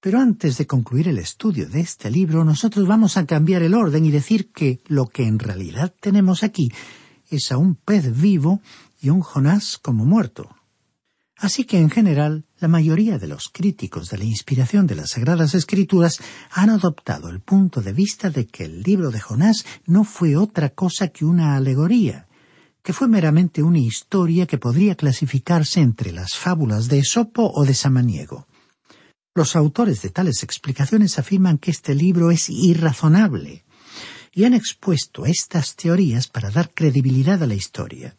Pero 0.00 0.18
antes 0.18 0.56
de 0.56 0.66
concluir 0.66 1.08
el 1.08 1.18
estudio 1.18 1.68
de 1.68 1.80
este 1.80 2.10
libro, 2.10 2.44
nosotros 2.44 2.86
vamos 2.86 3.18
a 3.18 3.26
cambiar 3.26 3.62
el 3.62 3.74
orden 3.74 4.06
y 4.06 4.10
decir 4.10 4.52
que 4.52 4.80
lo 4.86 5.06
que 5.06 5.26
en 5.26 5.38
realidad 5.38 5.94
tenemos 6.00 6.42
aquí 6.42 6.72
es 7.28 7.52
a 7.52 7.58
un 7.58 7.74
pez 7.74 8.18
vivo 8.18 8.62
y 9.02 9.10
un 9.10 9.20
Jonás 9.20 9.76
como 9.76 10.06
muerto. 10.06 10.57
Así 11.40 11.64
que 11.64 11.78
en 11.78 11.88
general, 11.88 12.44
la 12.58 12.66
mayoría 12.66 13.16
de 13.16 13.28
los 13.28 13.48
críticos 13.48 14.10
de 14.10 14.18
la 14.18 14.24
inspiración 14.24 14.88
de 14.88 14.96
las 14.96 15.10
Sagradas 15.10 15.54
Escrituras 15.54 16.18
han 16.50 16.68
adoptado 16.68 17.28
el 17.28 17.40
punto 17.40 17.80
de 17.80 17.92
vista 17.92 18.28
de 18.28 18.48
que 18.48 18.64
el 18.64 18.82
libro 18.82 19.12
de 19.12 19.20
Jonás 19.20 19.64
no 19.86 20.02
fue 20.02 20.36
otra 20.36 20.70
cosa 20.70 21.08
que 21.08 21.24
una 21.24 21.54
alegoría, 21.54 22.26
que 22.82 22.92
fue 22.92 23.06
meramente 23.06 23.62
una 23.62 23.78
historia 23.78 24.46
que 24.46 24.58
podría 24.58 24.96
clasificarse 24.96 25.80
entre 25.80 26.10
las 26.10 26.34
fábulas 26.34 26.88
de 26.88 26.98
Esopo 26.98 27.52
o 27.54 27.64
de 27.64 27.74
Samaniego. 27.74 28.48
Los 29.32 29.54
autores 29.54 30.02
de 30.02 30.10
tales 30.10 30.42
explicaciones 30.42 31.20
afirman 31.20 31.58
que 31.58 31.70
este 31.70 31.94
libro 31.94 32.32
es 32.32 32.50
irrazonable 32.50 33.64
y 34.32 34.42
han 34.42 34.54
expuesto 34.54 35.24
estas 35.24 35.76
teorías 35.76 36.26
para 36.26 36.50
dar 36.50 36.74
credibilidad 36.74 37.40
a 37.40 37.46
la 37.46 37.54
historia. 37.54 38.16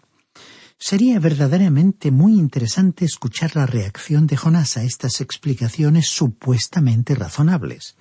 Sería 0.82 1.20
verdaderamente 1.20 2.10
muy 2.10 2.34
interesante 2.34 3.04
escuchar 3.04 3.56
la 3.58 3.66
reacción 3.66 4.28
de 4.28 4.38
Jonás 4.38 4.78
a 4.78 4.84
estas 4.84 5.20
explicaciones 5.20 6.08
supuestamente 6.08 7.16
razonables. 7.16 7.98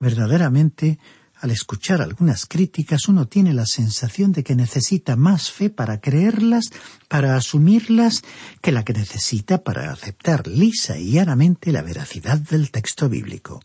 Verdaderamente 0.00 0.98
al 1.42 1.50
escuchar 1.50 2.00
algunas 2.00 2.46
críticas 2.46 3.08
uno 3.08 3.26
tiene 3.26 3.52
la 3.52 3.66
sensación 3.66 4.30
de 4.30 4.44
que 4.44 4.54
necesita 4.54 5.16
más 5.16 5.50
fe 5.50 5.70
para 5.70 6.00
creerlas, 6.00 6.70
para 7.08 7.36
asumirlas, 7.36 8.22
que 8.60 8.70
la 8.70 8.84
que 8.84 8.92
necesita 8.92 9.62
para 9.62 9.92
aceptar 9.92 10.46
lisa 10.46 10.96
y 10.98 11.10
llanamente 11.10 11.72
la 11.72 11.82
veracidad 11.82 12.38
del 12.38 12.70
texto 12.70 13.08
bíblico. 13.08 13.60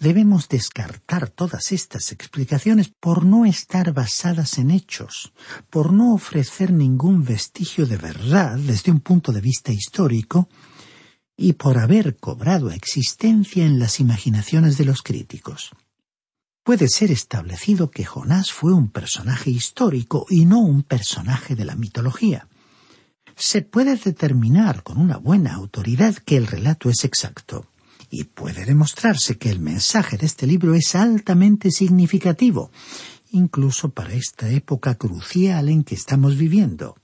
Debemos 0.00 0.48
descartar 0.48 1.30
todas 1.30 1.70
estas 1.70 2.10
explicaciones 2.10 2.88
por 2.88 3.24
no 3.24 3.44
estar 3.44 3.92
basadas 3.92 4.58
en 4.58 4.72
hechos, 4.72 5.32
por 5.70 5.92
no 5.92 6.14
ofrecer 6.14 6.72
ningún 6.72 7.22
vestigio 7.24 7.86
de 7.86 7.98
verdad 7.98 8.56
desde 8.58 8.90
un 8.90 9.00
punto 9.00 9.30
de 9.30 9.40
vista 9.40 9.70
histórico, 9.70 10.48
y 11.36 11.52
por 11.52 11.78
haber 11.78 12.16
cobrado 12.16 12.70
existencia 12.70 13.64
en 13.64 13.78
las 13.78 14.00
imaginaciones 14.00 14.76
de 14.76 14.86
los 14.86 15.02
críticos 15.02 15.70
puede 16.70 16.88
ser 16.88 17.10
establecido 17.10 17.90
que 17.90 18.04
Jonás 18.04 18.52
fue 18.52 18.72
un 18.72 18.90
personaje 18.90 19.50
histórico 19.50 20.26
y 20.28 20.44
no 20.44 20.60
un 20.60 20.84
personaje 20.84 21.56
de 21.56 21.64
la 21.64 21.74
mitología. 21.74 22.46
Se 23.34 23.62
puede 23.62 23.96
determinar 23.96 24.82
con 24.82 24.98
una 24.98 25.16
buena 25.16 25.54
autoridad 25.54 26.14
que 26.14 26.36
el 26.36 26.46
relato 26.46 26.90
es 26.90 27.04
exacto, 27.04 27.66
y 28.10 28.24
puede 28.24 28.64
demostrarse 28.64 29.38
que 29.38 29.50
el 29.50 29.60
mensaje 29.60 30.18
de 30.18 30.26
este 30.26 30.46
libro 30.46 30.74
es 30.74 30.94
altamente 30.94 31.70
significativo, 31.70 32.70
incluso 33.30 33.90
para 33.90 34.12
esta 34.14 34.50
época 34.50 34.96
crucial 34.96 35.68
en 35.68 35.84
que 35.84 35.94
estamos 35.94 36.36
viviendo. 36.36 36.96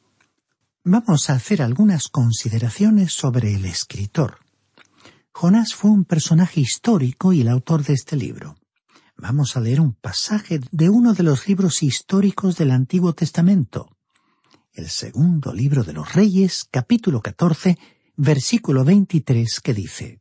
Vamos 0.85 1.31
a 1.31 1.35
hacer 1.35 1.63
algunas 1.63 2.09
consideraciones 2.09 3.13
sobre 3.13 3.55
el 3.55 3.65
escritor. 3.65 4.39
Jonás 5.33 5.75
fue 5.75 5.91
un 5.91 6.05
personaje 6.05 6.61
histórico 6.61 7.33
y 7.33 7.43
el 7.43 7.49
autor 7.49 7.85
de 7.85 7.95
este 7.95 8.17
libro 8.17 8.57
vamos 9.17 9.57
a 9.57 9.61
leer 9.61 9.81
un 9.81 9.95
pasaje 9.95 10.61
de 10.71 10.91
uno 10.91 11.15
de 11.15 11.23
los 11.23 11.49
libros 11.49 11.83
históricos 11.83 12.57
del 12.57 12.71
Antiguo 12.71 13.15
Testamento, 13.15 13.91
el 14.73 14.89
segundo 14.89 15.53
libro 15.55 15.85
de 15.85 15.95
los 15.95 16.13
Reyes, 16.13 16.67
capítulo 16.71 17.23
14, 17.23 17.79
versículo 18.17 18.85
23, 18.85 19.61
que 19.61 19.75
dice, 19.75 20.21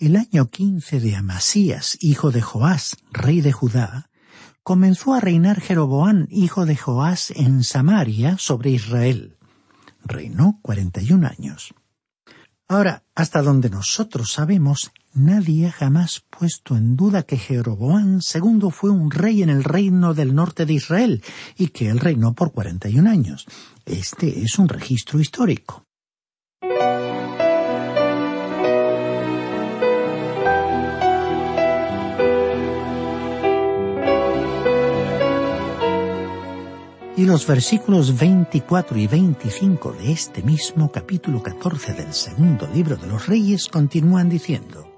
El 0.00 0.16
año 0.16 0.48
quince 0.48 0.98
de 0.98 1.14
Amasías, 1.14 1.98
hijo 2.00 2.30
de 2.30 2.40
Joás, 2.40 2.96
rey 3.12 3.42
de 3.42 3.52
Judá, 3.52 4.08
comenzó 4.62 5.12
a 5.12 5.20
reinar 5.20 5.60
Jeroboán, 5.60 6.26
hijo 6.30 6.64
de 6.64 6.74
Joás, 6.74 7.30
en 7.32 7.64
Samaria 7.64 8.38
sobre 8.38 8.70
Israel. 8.70 9.36
Reinó 10.02 10.58
cuarenta 10.62 11.02
y 11.02 11.12
un 11.12 11.26
años. 11.26 11.74
Ahora, 12.66 13.04
hasta 13.14 13.42
donde 13.42 13.68
nosotros 13.68 14.32
sabemos, 14.32 14.90
nadie 15.12 15.66
ha 15.66 15.72
jamás 15.72 16.24
puesto 16.30 16.78
en 16.78 16.96
duda 16.96 17.24
que 17.24 17.36
Jeroboam 17.36 18.20
II 18.34 18.70
fue 18.70 18.88
un 18.88 19.10
rey 19.10 19.42
en 19.42 19.50
el 19.50 19.62
reino 19.62 20.14
del 20.14 20.34
norte 20.34 20.64
de 20.64 20.72
Israel 20.72 21.22
y 21.58 21.68
que 21.68 21.90
él 21.90 22.00
reinó 22.00 22.32
por 22.32 22.52
cuarenta 22.52 22.88
y 22.88 22.98
un 22.98 23.06
años. 23.06 23.44
Este 23.84 24.44
es 24.44 24.58
un 24.58 24.70
registro 24.70 25.20
histórico. 25.20 25.89
Y 37.20 37.26
los 37.26 37.46
versículos 37.46 38.18
24 38.18 38.96
y 38.96 39.06
25 39.06 39.92
de 39.92 40.10
este 40.10 40.42
mismo 40.42 40.90
capítulo 40.90 41.42
14 41.42 41.92
del 41.92 42.14
segundo 42.14 42.66
libro 42.68 42.96
de 42.96 43.08
los 43.08 43.26
Reyes 43.26 43.68
continúan 43.68 44.30
diciendo, 44.30 44.90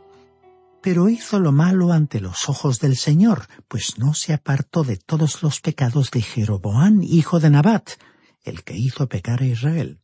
Pero 0.81 1.09
hizo 1.09 1.41
lo 1.41 1.51
malo 1.51 1.91
ante 1.93 2.21
los 2.21 2.49
ojos 2.49 2.79
del 2.79 2.97
Señor, 2.97 3.49
pues 3.67 3.99
no 3.99 4.15
se 4.15 4.33
apartó 4.33 4.85
de 4.85 4.99
todos 4.99 5.43
los 5.43 5.61
pecados 5.61 6.13
de 6.13 6.23
Jeroboán, 6.23 7.03
hijo 7.03 7.41
de 7.41 7.51
Nabat, 7.51 7.91
el 8.45 8.63
que 8.63 8.77
hizo 8.77 9.09
pecar 9.09 9.43
a 9.43 9.47
Israel. 9.47 9.99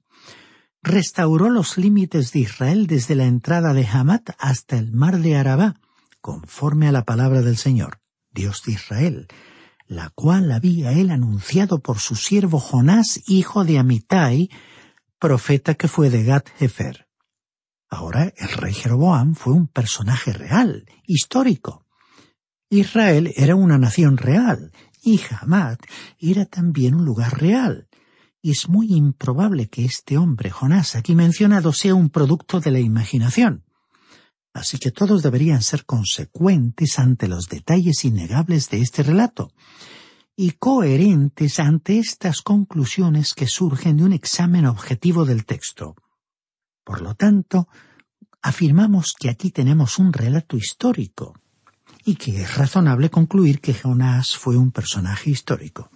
Restauró 0.83 1.51
los 1.51 1.79
límites 1.79 2.33
de 2.33 2.41
Israel 2.41 2.89
desde 2.89 3.15
la 3.15 3.27
entrada 3.27 3.73
de 3.75 3.87
Hamat 3.87 4.31
hasta 4.41 4.77
el 4.77 4.91
mar 4.91 5.21
de 5.21 5.37
Arabá, 5.37 5.77
conforme 6.21 6.89
a 6.89 6.93
la 6.93 7.05
palabra 7.05 7.43
del 7.43 7.59
Señor, 7.59 8.01
Dios 8.33 8.65
de 8.67 8.73
Israel, 8.73 9.29
la 9.88 10.11
cual 10.11 10.53
había 10.53 10.92
él 10.92 11.11
anunciado 11.11 11.81
por 11.81 11.98
su 11.98 12.14
siervo 12.14 12.61
Jonás, 12.61 13.22
hijo 13.27 13.64
de 13.64 13.79
Amitai, 13.79 14.51
profeta 15.18 15.74
que 15.74 15.88
fue 15.88 16.11
de 16.11 16.24
Gat 16.24 16.48
Hefer. 16.61 17.09
Ahora 17.88 18.33
el 18.37 18.48
rey 18.51 18.74
Jeroboam 18.74 19.35
fue 19.35 19.55
un 19.55 19.66
personaje 19.66 20.35
real, 20.35 20.85
histórico. 21.07 21.87
Israel 22.68 23.33
era 23.35 23.57
una 23.57 23.79
nación 23.79 24.18
real, 24.18 24.72
y 25.03 25.20
Hamad 25.31 25.79
era 26.18 26.44
también 26.44 26.94
un 26.94 27.07
lugar 27.07 27.40
real. 27.40 27.88
Y 28.42 28.51
es 28.51 28.68
muy 28.68 28.92
improbable 28.92 29.68
que 29.68 29.87
este 29.87 30.18
hombre, 30.18 30.51
Jonás, 30.51 30.96
aquí 30.96 31.14
mencionado, 31.14 31.72
sea 31.72 31.94
un 31.94 32.11
producto 32.11 32.61
de 32.61 32.70
la 32.70 32.79
imaginación. 32.79 33.64
Así 34.59 34.79
que 34.79 34.90
todos 34.90 35.23
deberían 35.23 35.62
ser 35.62 35.85
consecuentes 35.85 36.99
ante 36.99 37.29
los 37.29 37.47
detalles 37.47 38.05
innegables 38.05 38.68
de 38.71 38.81
este 38.81 39.05
relato 39.05 39.53
y 40.37 40.53
coherentes 40.53 41.61
ante 41.61 41.99
estas 41.99 42.42
conclusiones 42.42 43.35
que 43.35 43.47
surgen 43.47 43.99
de 43.99 44.05
un 44.05 44.12
examen 44.12 44.66
objetivo 44.66 45.25
del 45.25 45.44
texto. 45.44 45.94
Por 46.85 47.03
lo 47.03 47.14
tanto, 47.14 47.68
afirmamos 48.42 49.14
que 49.16 49.31
aquí 49.31 49.51
tenemos 49.53 49.99
un 49.99 50.12
relato 50.12 50.57
histórico 50.57 51.35
y 52.05 52.16
que 52.16 52.42
es 52.42 52.57
razonable 52.57 53.11
concluir 53.11 53.61
que 53.61 53.75
Jonás 53.75 54.37
fue 54.37 54.57
un 54.57 54.73
personaje 54.73 55.31
histórico. 55.31 55.90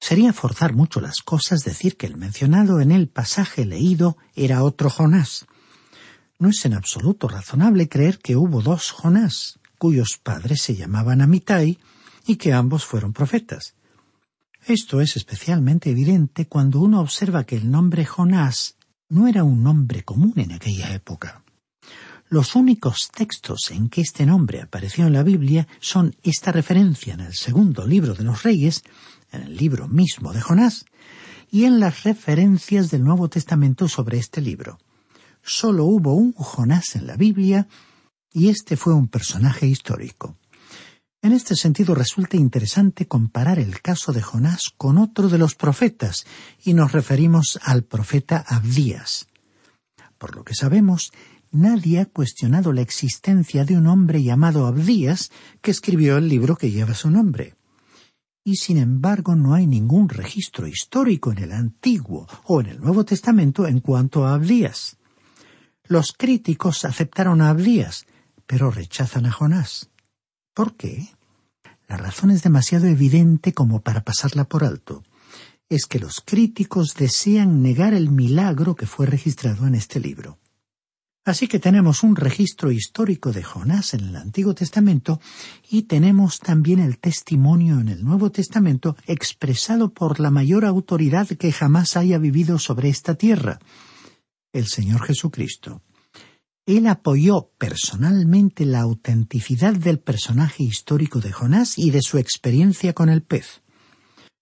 Sería 0.00 0.32
forzar 0.32 0.74
mucho 0.74 1.00
las 1.00 1.22
cosas 1.22 1.62
decir 1.62 1.96
que 1.96 2.06
el 2.06 2.16
mencionado 2.16 2.80
en 2.80 2.90
el 2.90 3.08
pasaje 3.08 3.64
leído 3.64 4.16
era 4.34 4.64
otro 4.64 4.90
Jonás. 4.90 5.46
No 6.42 6.48
es 6.48 6.64
en 6.64 6.74
absoluto 6.74 7.28
razonable 7.28 7.88
creer 7.88 8.18
que 8.18 8.34
hubo 8.34 8.62
dos 8.62 8.90
Jonás, 8.90 9.60
cuyos 9.78 10.18
padres 10.20 10.60
se 10.60 10.74
llamaban 10.74 11.20
Amitai 11.20 11.78
y 12.26 12.34
que 12.34 12.52
ambos 12.52 12.84
fueron 12.84 13.12
profetas. 13.12 13.76
Esto 14.66 15.00
es 15.00 15.16
especialmente 15.16 15.90
evidente 15.90 16.48
cuando 16.48 16.80
uno 16.80 17.00
observa 17.00 17.44
que 17.44 17.54
el 17.54 17.70
nombre 17.70 18.04
Jonás 18.04 18.74
no 19.08 19.28
era 19.28 19.44
un 19.44 19.62
nombre 19.62 20.02
común 20.02 20.32
en 20.34 20.50
aquella 20.50 20.92
época. 20.92 21.44
Los 22.28 22.56
únicos 22.56 23.12
textos 23.14 23.70
en 23.70 23.88
que 23.88 24.00
este 24.00 24.26
nombre 24.26 24.62
apareció 24.62 25.06
en 25.06 25.12
la 25.12 25.22
Biblia 25.22 25.68
son 25.78 26.16
esta 26.24 26.50
referencia 26.50 27.14
en 27.14 27.20
el 27.20 27.34
segundo 27.34 27.86
libro 27.86 28.14
de 28.14 28.24
los 28.24 28.42
Reyes, 28.42 28.82
en 29.30 29.42
el 29.42 29.56
libro 29.56 29.86
mismo 29.86 30.32
de 30.32 30.40
Jonás, 30.40 30.86
y 31.52 31.66
en 31.66 31.78
las 31.78 32.02
referencias 32.02 32.90
del 32.90 33.04
Nuevo 33.04 33.28
Testamento 33.28 33.86
sobre 33.86 34.18
este 34.18 34.40
libro. 34.40 34.80
Solo 35.42 35.84
hubo 35.84 36.14
un 36.14 36.32
Jonás 36.32 36.94
en 36.94 37.06
la 37.06 37.16
Biblia, 37.16 37.66
y 38.32 38.48
este 38.48 38.76
fue 38.76 38.94
un 38.94 39.08
personaje 39.08 39.66
histórico. 39.66 40.36
En 41.20 41.32
este 41.32 41.54
sentido 41.54 41.94
resulta 41.94 42.36
interesante 42.36 43.06
comparar 43.06 43.58
el 43.58 43.80
caso 43.80 44.12
de 44.12 44.22
Jonás 44.22 44.70
con 44.76 44.98
otro 44.98 45.28
de 45.28 45.38
los 45.38 45.54
profetas, 45.54 46.26
y 46.64 46.74
nos 46.74 46.92
referimos 46.92 47.58
al 47.62 47.84
profeta 47.84 48.44
Abdías. 48.46 49.26
Por 50.18 50.36
lo 50.36 50.44
que 50.44 50.54
sabemos, 50.54 51.12
nadie 51.50 52.00
ha 52.00 52.06
cuestionado 52.06 52.72
la 52.72 52.80
existencia 52.80 53.64
de 53.64 53.76
un 53.76 53.88
hombre 53.88 54.22
llamado 54.22 54.66
Abdías 54.66 55.30
que 55.60 55.72
escribió 55.72 56.18
el 56.18 56.28
libro 56.28 56.56
que 56.56 56.70
lleva 56.70 56.94
su 56.94 57.10
nombre. 57.10 57.56
Y 58.44 58.56
sin 58.56 58.78
embargo 58.78 59.36
no 59.36 59.54
hay 59.54 59.66
ningún 59.66 60.08
registro 60.08 60.66
histórico 60.66 61.30
en 61.32 61.38
el 61.38 61.52
Antiguo 61.52 62.26
o 62.44 62.60
en 62.60 62.66
el 62.66 62.80
Nuevo 62.80 63.04
Testamento 63.04 63.66
en 63.66 63.80
cuanto 63.80 64.26
a 64.26 64.34
Abdías. 64.34 64.96
Los 65.92 66.14
críticos 66.14 66.86
aceptaron 66.86 67.42
a 67.42 67.50
Abdías, 67.50 68.06
pero 68.46 68.70
rechazan 68.70 69.26
a 69.26 69.30
Jonás. 69.30 69.90
¿Por 70.54 70.74
qué? 70.74 71.10
La 71.86 71.98
razón 71.98 72.30
es 72.30 72.42
demasiado 72.42 72.86
evidente 72.86 73.52
como 73.52 73.82
para 73.82 74.02
pasarla 74.02 74.44
por 74.44 74.64
alto. 74.64 75.02
Es 75.68 75.84
que 75.84 75.98
los 75.98 76.22
críticos 76.24 76.94
desean 76.94 77.60
negar 77.60 77.92
el 77.92 78.08
milagro 78.08 78.74
que 78.74 78.86
fue 78.86 79.04
registrado 79.04 79.66
en 79.66 79.74
este 79.74 80.00
libro. 80.00 80.38
Así 81.26 81.46
que 81.46 81.58
tenemos 81.58 82.02
un 82.02 82.16
registro 82.16 82.72
histórico 82.72 83.30
de 83.30 83.42
Jonás 83.42 83.92
en 83.92 84.00
el 84.06 84.16
Antiguo 84.16 84.54
Testamento 84.54 85.20
y 85.68 85.82
tenemos 85.82 86.38
también 86.38 86.80
el 86.80 87.00
testimonio 87.00 87.80
en 87.80 87.90
el 87.90 88.02
Nuevo 88.02 88.32
Testamento 88.32 88.96
expresado 89.06 89.92
por 89.92 90.20
la 90.20 90.30
mayor 90.30 90.64
autoridad 90.64 91.28
que 91.28 91.52
jamás 91.52 91.98
haya 91.98 92.16
vivido 92.16 92.58
sobre 92.58 92.88
esta 92.88 93.14
tierra, 93.14 93.58
el 94.52 94.66
Señor 94.66 95.02
Jesucristo. 95.06 95.82
Él 96.66 96.86
apoyó 96.86 97.50
personalmente 97.58 98.64
la 98.64 98.80
autenticidad 98.80 99.74
del 99.74 99.98
personaje 99.98 100.62
histórico 100.62 101.20
de 101.20 101.32
Jonás 101.32 101.78
y 101.78 101.90
de 101.90 102.02
su 102.02 102.18
experiencia 102.18 102.92
con 102.92 103.08
el 103.08 103.22
pez. 103.22 103.62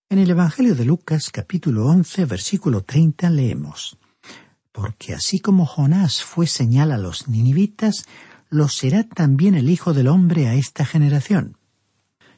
En 0.09 0.19
el 0.19 0.31
Evangelio 0.31 0.75
de 0.75 0.85
Lucas 0.85 1.31
capítulo 1.31 1.87
11 1.87 2.25
versículo 2.27 2.83
30 2.83 3.31
leemos 3.31 3.99
porque 4.73 5.15
así 5.15 5.41
como 5.41 5.67
Jonás 5.67 6.23
fue 6.23 6.47
señal 6.47 6.93
a 6.93 6.99
los 6.99 7.29
ninivitas, 7.29 8.07
lo 8.49 8.69
será 8.69 9.05
también 9.05 9.55
el 9.55 9.69
Hijo 9.69 9.93
del 9.93 10.09
Hombre 10.09 10.49
a 10.49 10.55
esta 10.55 10.85
generación. 10.85 11.57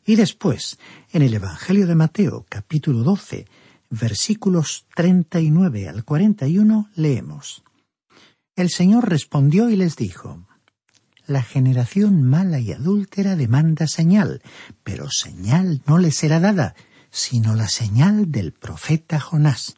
Y 0.05 0.17
después, 0.17 0.79
en 1.13 1.23
el 1.23 1.35
Evangelio 1.35 1.87
de 1.87 1.95
Mateo, 1.95 2.45
capítulo 2.49 3.05
12, 3.05 3.47
versículos 3.93 4.87
39 4.97 5.89
al 5.89 6.05
41, 6.05 6.91
leemos. 6.95 7.63
El 8.57 8.71
Señor 8.71 9.09
respondió 9.09 9.69
y 9.69 9.77
les 9.77 9.97
dijo, 9.97 10.47
La 11.27 11.43
generación 11.43 12.23
mala 12.23 12.59
y 12.59 12.73
adúltera 12.73 13.37
demanda 13.37 13.87
señal, 13.87 14.43
pero 14.83 15.11
señal 15.11 15.83
no 15.87 15.99
le 15.99 16.11
será 16.11 16.41
dada, 16.41 16.75
sino 17.11 17.55
la 17.55 17.69
señal 17.69 18.33
del 18.33 18.53
profeta 18.53 19.21
Jonás. 19.21 19.77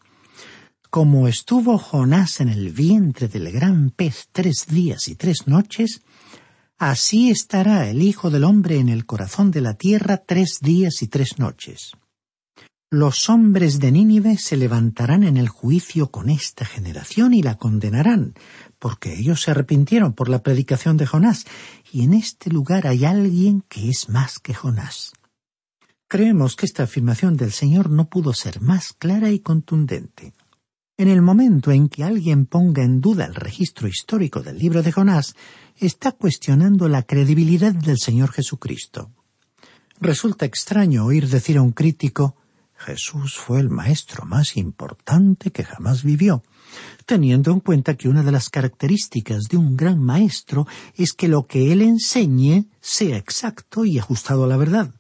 Como 0.91 1.27
estuvo 1.27 1.77
Jonás 1.77 2.41
en 2.41 2.51
el 2.51 2.71
vientre 2.71 3.27
del 3.27 3.51
gran 3.51 3.91
pez 3.91 4.29
tres 4.31 4.67
días 4.69 5.09
y 5.09 5.17
tres 5.17 5.49
noches, 5.49 6.03
así 6.79 7.31
estará 7.31 7.89
el 7.89 8.01
Hijo 8.01 8.31
del 8.31 8.45
Hombre 8.45 8.79
en 8.79 8.89
el 8.89 9.07
corazón 9.07 9.51
de 9.51 9.61
la 9.61 9.75
tierra 9.75 10.19
tres 10.19 10.59
días 10.61 11.03
y 11.03 11.09
tres 11.09 11.41
noches. 11.41 11.97
Los 12.91 13.29
hombres 13.29 13.81
de 13.81 13.91
Nínive 13.91 14.37
se 14.39 14.57
levantarán 14.57 15.25
en 15.25 15.37
el 15.37 15.49
juicio 15.49 16.11
con 16.11 16.31
esta 16.31 16.65
generación 16.65 17.35
y 17.35 17.43
la 17.43 17.57
condenarán, 17.57 18.35
porque 18.79 19.19
ellos 19.19 19.43
se 19.43 19.51
arrepintieron 19.51 20.13
por 20.13 20.29
la 20.29 20.43
predicación 20.43 20.97
de 20.97 21.07
Jonás, 21.07 21.45
y 21.91 22.03
en 22.03 22.15
este 22.15 22.51
lugar 22.51 22.87
hay 22.87 23.05
alguien 23.05 23.63
que 23.69 23.89
es 23.89 24.09
más 24.09 24.39
que 24.39 24.55
Jonás. 24.55 25.13
Creemos 26.07 26.55
que 26.55 26.67
esta 26.67 26.85
afirmación 26.85 27.37
del 27.37 27.51
Señor 27.51 27.91
no 27.91 28.09
pudo 28.09 28.33
ser 28.33 28.61
más 28.61 28.93
clara 28.93 29.31
y 29.31 29.41
contundente. 29.41 30.35
En 30.97 31.09
el 31.09 31.23
momento 31.23 31.73
en 31.73 31.89
que 31.89 32.05
alguien 32.05 32.47
ponga 32.47 32.85
en 32.85 33.01
duda 33.01 33.25
el 33.25 33.35
registro 33.35 33.89
histórico 33.89 34.43
del 34.43 34.59
libro 34.59 34.83
de 34.83 34.93
Jonás, 34.93 35.35
está 35.77 36.13
cuestionando 36.13 36.89
la 36.89 37.03
credibilidad 37.03 37.73
del 37.75 37.99
Señor 37.99 38.31
Jesucristo. 38.31 39.11
Resulta 40.01 40.45
extraño 40.45 41.07
oír 41.07 41.29
decir 41.29 41.57
a 41.57 41.63
un 41.63 41.73
crítico 41.73 42.37
Jesús 42.85 43.37
fue 43.39 43.61
el 43.61 43.71
maestro 43.71 44.27
más 44.27 44.59
importante 44.59 45.51
que 45.51 45.65
jamás 45.65 46.03
vivió, 46.03 46.43
teniendo 47.07 47.51
en 47.51 47.61
cuenta 47.61 47.97
que 47.97 48.09
una 48.09 48.23
de 48.23 48.31
las 48.31 48.51
características 48.51 49.45
de 49.45 49.57
un 49.57 49.75
gran 49.75 49.99
maestro 50.01 50.67
es 50.95 51.15
que 51.15 51.29
lo 51.29 51.47
que 51.47 51.73
él 51.73 51.81
enseñe 51.81 52.67
sea 52.81 53.17
exacto 53.17 53.87
y 53.87 53.99
ajustado 53.99 54.45
a 54.45 54.49
la 54.49 54.59
verdad. 54.59 54.95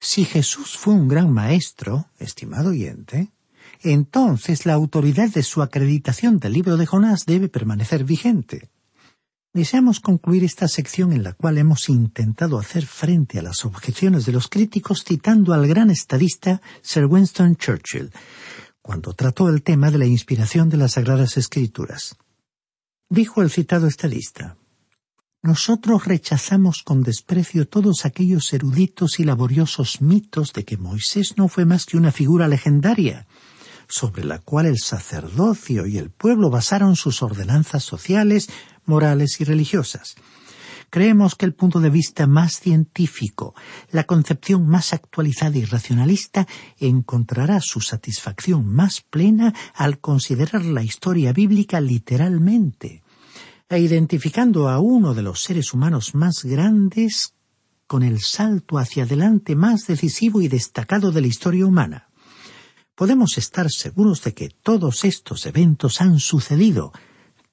Si 0.00 0.24
Jesús 0.24 0.76
fue 0.76 0.94
un 0.94 1.06
gran 1.06 1.32
maestro, 1.32 2.08
estimado 2.18 2.70
oyente, 2.70 3.30
entonces 3.80 4.66
la 4.66 4.74
autoridad 4.74 5.30
de 5.30 5.44
su 5.44 5.62
acreditación 5.62 6.40
del 6.40 6.52
libro 6.54 6.76
de 6.76 6.86
Jonás 6.86 7.26
debe 7.26 7.48
permanecer 7.48 8.04
vigente. 8.04 8.70
Deseamos 9.54 10.00
concluir 10.00 10.42
esta 10.42 10.66
sección 10.66 11.12
en 11.12 11.22
la 11.22 11.32
cual 11.32 11.58
hemos 11.58 11.88
intentado 11.88 12.58
hacer 12.58 12.84
frente 12.86 13.38
a 13.38 13.42
las 13.42 13.64
objeciones 13.64 14.26
de 14.26 14.32
los 14.32 14.48
críticos 14.48 15.04
citando 15.04 15.54
al 15.54 15.68
gran 15.68 15.90
estadista 15.90 16.60
Sir 16.82 17.04
Winston 17.06 17.54
Churchill, 17.54 18.10
cuando 18.82 19.14
trató 19.14 19.48
el 19.48 19.62
tema 19.62 19.92
de 19.92 19.98
la 19.98 20.06
inspiración 20.06 20.68
de 20.70 20.78
las 20.78 20.94
Sagradas 20.94 21.36
Escrituras. 21.36 22.16
Dijo 23.08 23.42
el 23.42 23.50
citado 23.50 23.86
estadista, 23.86 24.56
nosotros 25.40 26.04
rechazamos 26.04 26.82
con 26.82 27.04
desprecio 27.04 27.68
todos 27.68 28.06
aquellos 28.06 28.52
eruditos 28.52 29.20
y 29.20 29.24
laboriosos 29.24 30.00
mitos 30.00 30.52
de 30.52 30.64
que 30.64 30.78
Moisés 30.78 31.34
no 31.36 31.46
fue 31.46 31.64
más 31.64 31.86
que 31.86 31.96
una 31.96 32.10
figura 32.10 32.48
legendaria, 32.48 33.28
sobre 33.88 34.24
la 34.24 34.38
cual 34.40 34.66
el 34.66 34.78
sacerdocio 34.78 35.86
y 35.86 35.98
el 35.98 36.10
pueblo 36.10 36.50
basaron 36.50 36.96
sus 36.96 37.22
ordenanzas 37.22 37.84
sociales, 37.84 38.48
morales 38.86 39.40
y 39.40 39.44
religiosas. 39.44 40.14
Creemos 40.90 41.34
que 41.34 41.44
el 41.44 41.54
punto 41.54 41.80
de 41.80 41.90
vista 41.90 42.26
más 42.26 42.60
científico, 42.60 43.54
la 43.90 44.04
concepción 44.04 44.68
más 44.68 44.92
actualizada 44.92 45.58
y 45.58 45.64
racionalista, 45.64 46.46
encontrará 46.78 47.60
su 47.60 47.80
satisfacción 47.80 48.66
más 48.66 49.00
plena 49.00 49.54
al 49.74 49.98
considerar 49.98 50.64
la 50.64 50.84
historia 50.84 51.32
bíblica 51.32 51.80
literalmente, 51.80 53.02
e 53.68 53.78
identificando 53.80 54.68
a 54.68 54.78
uno 54.78 55.14
de 55.14 55.22
los 55.22 55.42
seres 55.42 55.74
humanos 55.74 56.14
más 56.14 56.44
grandes 56.44 57.34
con 57.88 58.04
el 58.04 58.20
salto 58.20 58.78
hacia 58.78 59.02
adelante 59.02 59.56
más 59.56 59.86
decisivo 59.86 60.42
y 60.42 60.48
destacado 60.48 61.10
de 61.10 61.22
la 61.22 61.26
historia 61.26 61.66
humana 61.66 62.08
podemos 62.94 63.38
estar 63.38 63.70
seguros 63.70 64.22
de 64.22 64.34
que 64.34 64.48
todos 64.48 65.04
estos 65.04 65.46
eventos 65.46 66.00
han 66.00 66.20
sucedido, 66.20 66.92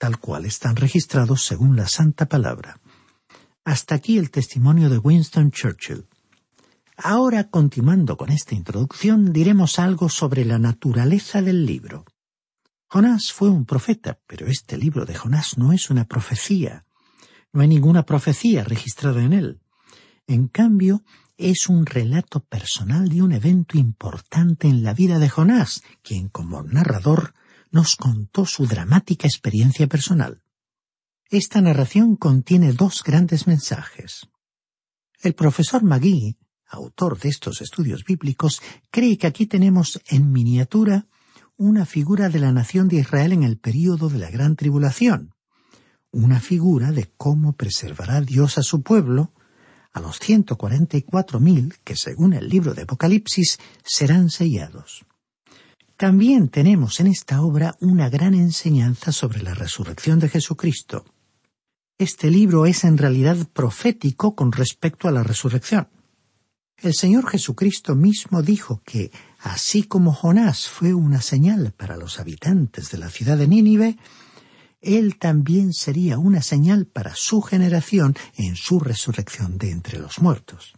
tal 0.02 0.18
cual 0.18 0.46
están 0.48 0.78
registrados 0.78 1.46
según 1.46 1.76
la 1.76 1.88
Santa 1.88 2.26
Palabra. 2.26 2.80
Hasta 3.64 3.94
aquí 3.94 4.18
el 4.18 4.32
testimonio 4.32 4.90
de 4.90 4.98
Winston 4.98 5.52
Churchill. 5.52 6.08
Ahora, 6.98 7.52
continuando 7.52 8.18
con 8.18 8.32
esta 8.32 8.56
introducción, 8.56 9.32
diremos 9.32 9.78
algo 9.78 10.10
sobre 10.10 10.44
la 10.44 10.58
naturaleza 10.58 11.44
del 11.44 11.68
libro. 11.68 12.06
Jonás 12.88 13.32
fue 13.32 13.52
un 13.52 13.68
profeta, 13.68 14.18
pero 14.26 14.48
este 14.48 14.76
libro 14.76 15.06
de 15.06 15.14
Jonás 15.14 15.60
no 15.60 15.72
es 15.72 15.92
una 15.92 16.06
profecía. 16.06 16.84
No 17.54 17.62
hay 17.62 17.68
ninguna 17.68 18.04
profecía 18.04 18.64
registrada 18.64 19.22
en 19.22 19.34
él. 19.34 19.62
En 20.26 20.48
cambio, 20.48 21.04
es 21.38 21.70
un 21.70 21.86
relato 21.86 22.40
personal 22.40 23.08
de 23.08 23.22
un 23.22 23.34
evento 23.34 23.78
importante 23.78 24.68
en 24.68 24.82
la 24.82 24.96
vida 24.96 25.20
de 25.20 25.30
Jonás, 25.30 25.84
quien 26.02 26.28
como 26.28 26.64
narrador 26.64 27.36
nos 27.72 27.96
contó 27.96 28.46
su 28.46 28.68
dramática 28.68 29.28
experiencia 29.28 29.88
personal. 29.88 30.44
Esta 31.30 31.62
narración 31.62 32.18
contiene 32.18 32.74
dos 32.74 33.04
grandes 33.04 33.48
mensajes. 33.48 34.28
El 35.22 35.34
profesor 35.34 35.82
Magui, 35.84 36.38
autor 36.68 37.20
de 37.20 37.30
estos 37.30 37.62
estudios 37.62 38.04
bíblicos, 38.04 38.62
cree 38.90 39.18
que 39.18 39.28
aquí 39.28 39.46
tenemos 39.46 40.02
en 40.08 40.32
miniatura 40.32 41.08
una 41.56 41.86
figura 41.86 42.30
de 42.30 42.40
la 42.40 42.52
nación 42.52 42.88
de 42.88 42.98
Israel 42.98 43.34
en 43.34 43.44
el 43.44 43.58
período 43.58 44.10
de 44.10 44.18
la 44.18 44.30
gran 44.30 44.56
tribulación, 44.56 45.34
una 46.12 46.40
figura 46.40 46.92
de 46.92 47.14
cómo 47.16 47.54
preservará 47.54 48.20
Dios 48.22 48.58
a 48.58 48.64
su 48.64 48.82
pueblo, 48.82 49.34
a 49.94 50.00
los 50.00 50.20
ciento 50.20 50.58
cuarenta 50.58 50.98
y 50.98 51.04
cuatro 51.04 51.40
mil 51.40 51.76
que, 51.84 51.96
según 51.96 52.34
el 52.34 52.50
libro 52.50 52.74
de 52.74 52.82
Apocalipsis, 52.82 53.60
serán 53.84 54.30
sellados. 54.30 55.06
También 56.02 56.50
tenemos 56.50 57.00
en 57.00 57.06
esta 57.06 57.44
obra 57.44 57.76
una 57.80 58.10
gran 58.10 58.34
enseñanza 58.34 59.12
sobre 59.12 59.44
la 59.44 59.54
resurrección 59.54 60.18
de 60.18 60.30
Jesucristo. 60.30 61.06
Este 62.00 62.32
libro 62.32 62.66
es 62.66 62.86
en 62.86 62.98
realidad 62.98 63.38
profético 63.54 64.36
con 64.36 64.52
respecto 64.52 65.08
a 65.08 65.12
la 65.12 65.22
resurrección. 65.22 65.90
El 66.78 66.96
Señor 66.96 67.30
Jesucristo 67.30 67.94
mismo 67.94 68.42
dijo 68.42 68.82
que, 68.84 69.12
así 69.42 69.84
como 69.84 70.12
Jonás 70.12 70.68
fue 70.68 70.96
una 70.96 71.22
señal 71.22 71.72
para 71.78 71.98
los 71.98 72.20
habitantes 72.20 72.90
de 72.90 72.98
la 72.98 73.12
ciudad 73.12 73.38
de 73.38 73.48
Nínive, 73.48 73.98
él 74.82 75.20
también 75.20 75.72
sería 75.72 76.18
una 76.18 76.42
señal 76.42 76.88
para 76.88 77.14
su 77.14 77.44
generación 77.44 78.16
en 78.38 78.56
su 78.56 78.80
resurrección 78.80 79.60
de 79.60 79.70
entre 79.70 80.00
los 80.00 80.20
muertos. 80.20 80.74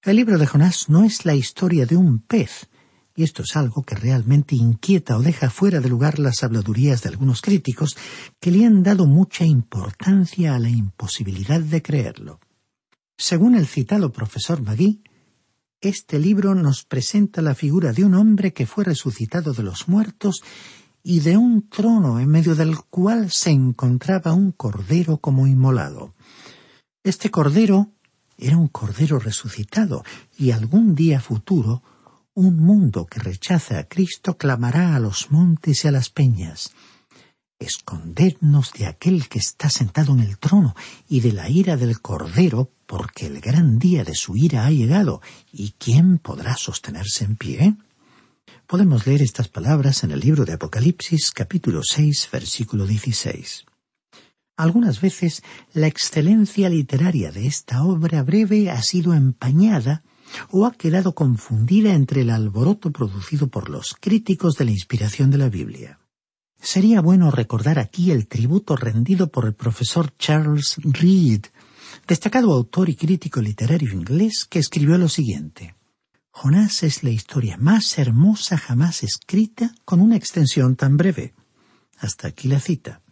El 0.00 0.16
libro 0.16 0.38
de 0.38 0.46
Jonás 0.46 0.88
no 0.88 1.04
es 1.04 1.26
la 1.26 1.34
historia 1.34 1.84
de 1.84 1.96
un 1.96 2.20
pez, 2.20 2.70
y 3.14 3.24
esto 3.24 3.42
es 3.42 3.56
algo 3.56 3.82
que 3.82 3.94
realmente 3.94 4.56
inquieta 4.56 5.16
o 5.16 5.22
deja 5.22 5.50
fuera 5.50 5.80
de 5.80 5.88
lugar 5.88 6.18
las 6.18 6.42
habladurías 6.42 7.02
de 7.02 7.10
algunos 7.10 7.42
críticos 7.42 7.96
que 8.40 8.50
le 8.50 8.64
han 8.64 8.82
dado 8.82 9.06
mucha 9.06 9.44
importancia 9.44 10.54
a 10.54 10.58
la 10.58 10.70
imposibilidad 10.70 11.60
de 11.60 11.82
creerlo. 11.82 12.40
Según 13.16 13.54
el 13.54 13.66
citado 13.66 14.12
profesor 14.12 14.62
Magui, 14.62 15.02
este 15.80 16.18
libro 16.18 16.54
nos 16.54 16.84
presenta 16.84 17.42
la 17.42 17.54
figura 17.54 17.92
de 17.92 18.04
un 18.04 18.14
hombre 18.14 18.52
que 18.52 18.66
fue 18.66 18.84
resucitado 18.84 19.52
de 19.52 19.62
los 19.62 19.88
muertos 19.88 20.42
y 21.02 21.20
de 21.20 21.36
un 21.36 21.68
trono 21.68 22.20
en 22.20 22.28
medio 22.28 22.54
del 22.54 22.78
cual 22.78 23.30
se 23.30 23.50
encontraba 23.50 24.32
un 24.32 24.52
cordero 24.52 25.18
como 25.18 25.46
inmolado. 25.46 26.14
Este 27.02 27.30
cordero 27.30 27.90
era 28.38 28.56
un 28.56 28.68
cordero 28.68 29.18
resucitado, 29.18 30.04
y 30.38 30.50
algún 30.50 30.94
día 30.94 31.20
futuro 31.20 31.82
un 32.34 32.56
mundo 32.56 33.06
que 33.06 33.20
rechaza 33.20 33.78
a 33.78 33.84
Cristo 33.84 34.38
clamará 34.38 34.96
a 34.96 35.00
los 35.00 35.30
montes 35.30 35.84
y 35.84 35.88
a 35.88 35.92
las 35.92 36.08
peñas. 36.08 36.72
Escondednos 37.58 38.72
de 38.72 38.86
aquel 38.86 39.28
que 39.28 39.38
está 39.38 39.68
sentado 39.68 40.14
en 40.14 40.20
el 40.20 40.38
trono 40.38 40.74
y 41.08 41.20
de 41.20 41.32
la 41.32 41.48
ira 41.48 41.76
del 41.76 42.00
Cordero, 42.00 42.72
porque 42.86 43.26
el 43.26 43.40
gran 43.40 43.78
día 43.78 44.02
de 44.02 44.14
su 44.14 44.36
ira 44.36 44.66
ha 44.66 44.70
llegado, 44.70 45.20
y 45.52 45.74
¿quién 45.78 46.18
podrá 46.18 46.56
sostenerse 46.56 47.24
en 47.24 47.36
pie? 47.36 47.76
Podemos 48.66 49.06
leer 49.06 49.22
estas 49.22 49.48
palabras 49.48 50.02
en 50.02 50.12
el 50.12 50.20
libro 50.20 50.44
de 50.44 50.54
Apocalipsis 50.54 51.30
capítulo 51.30 51.82
6 51.84 52.28
versículo 52.32 52.86
16. 52.86 53.66
Algunas 54.56 55.00
veces 55.00 55.42
la 55.72 55.86
excelencia 55.86 56.68
literaria 56.68 57.30
de 57.30 57.46
esta 57.46 57.84
obra 57.84 58.22
breve 58.22 58.70
ha 58.70 58.82
sido 58.82 59.14
empañada 59.14 60.02
o 60.50 60.66
ha 60.66 60.72
quedado 60.72 61.14
confundida 61.14 61.94
entre 61.94 62.22
el 62.22 62.30
alboroto 62.30 62.90
producido 62.90 63.48
por 63.48 63.68
los 63.68 63.94
críticos 63.98 64.56
de 64.56 64.64
la 64.66 64.70
inspiración 64.70 65.30
de 65.30 65.38
la 65.38 65.48
Biblia. 65.48 65.98
Sería 66.60 67.00
bueno 67.00 67.30
recordar 67.30 67.78
aquí 67.78 68.12
el 68.12 68.28
tributo 68.28 68.76
rendido 68.76 69.28
por 69.30 69.46
el 69.46 69.54
profesor 69.54 70.14
Charles 70.16 70.76
Reed, 70.84 71.46
destacado 72.06 72.52
autor 72.52 72.88
y 72.88 72.94
crítico 72.94 73.40
literario 73.40 73.92
inglés, 73.92 74.46
que 74.48 74.60
escribió 74.60 74.96
lo 74.96 75.08
siguiente. 75.08 75.74
Jonás 76.30 76.82
es 76.82 77.02
la 77.02 77.10
historia 77.10 77.56
más 77.58 77.98
hermosa 77.98 78.56
jamás 78.56 79.02
escrita 79.02 79.74
con 79.84 80.00
una 80.00 80.16
extensión 80.16 80.76
tan 80.76 80.96
breve. 80.96 81.34
Hasta 81.98 82.28
aquí 82.28 82.48
la 82.48 82.58
cita. 82.58 83.02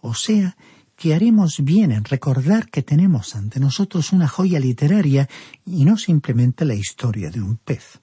O 0.00 0.14
sea, 0.14 0.56
que 1.00 1.14
haremos 1.14 1.64
bien 1.64 1.92
en 1.92 2.04
recordar 2.04 2.68
que 2.68 2.82
tenemos 2.82 3.34
ante 3.34 3.58
nosotros 3.58 4.12
una 4.12 4.28
joya 4.28 4.60
literaria 4.60 5.30
y 5.64 5.86
no 5.86 5.96
simplemente 5.96 6.66
la 6.66 6.74
historia 6.74 7.30
de 7.30 7.40
un 7.40 7.56
pez. 7.56 8.02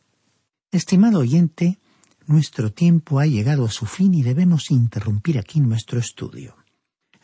Estimado 0.71 1.19
oyente, 1.19 1.77
nuestro 2.25 2.73
tiempo 2.73 3.19
ha 3.19 3.27
llegado 3.27 3.65
a 3.65 3.69
su 3.69 3.85
fin 3.85 4.15
y 4.15 4.23
debemos 4.23 4.71
interrumpir 4.71 5.37
aquí 5.37 5.59
nuestro 5.59 5.99
estudio. 5.99 6.55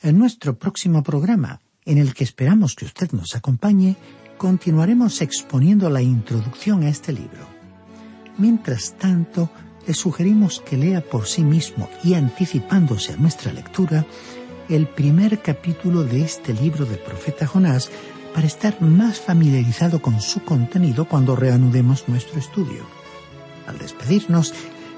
En 0.04 0.20
nuestro 0.20 0.60
próximo 0.60 1.02
programa, 1.02 1.60
en 1.86 1.98
el 1.98 2.14
que 2.14 2.24
esperamos 2.24 2.76
que 2.76 2.86
usted 2.86 3.12
nos 3.12 3.36
acompañe, 3.36 3.98
continuaremos 4.38 5.22
exponiendo 5.22 5.90
la 5.90 6.04
introducción 6.04 6.84
a 6.84 6.90
este 6.90 7.14
libro. 7.14 7.48
Mientras 8.38 8.96
tanto, 9.00 9.50
le 9.88 9.96
sugerimos 9.96 10.62
que 10.62 10.78
lea 10.78 11.02
por 11.02 11.26
sí 11.26 11.44
mismo 11.44 11.90
y 12.04 12.14
anticipándose 12.14 13.14
a 13.14 13.18
nuestra 13.18 13.52
lectura, 13.52 14.06
el 14.76 14.88
primer 14.88 15.40
capítulo 15.40 16.04
de 16.04 16.24
este 16.24 16.52
libro 16.52 16.86
del 16.86 16.98
profeta 16.98 17.46
Jonás 17.46 17.92
para 18.34 18.48
estar 18.48 18.82
más 18.82 19.20
familiarizado 19.20 20.02
con 20.02 20.20
su 20.20 20.44
contenido 20.44 21.06
cuando 21.06 21.36
reanudemos 21.36 22.08
nuestro 22.08 22.40
estudio. 22.40 22.84
Al 23.68 23.78
despedirnos, 23.78 24.54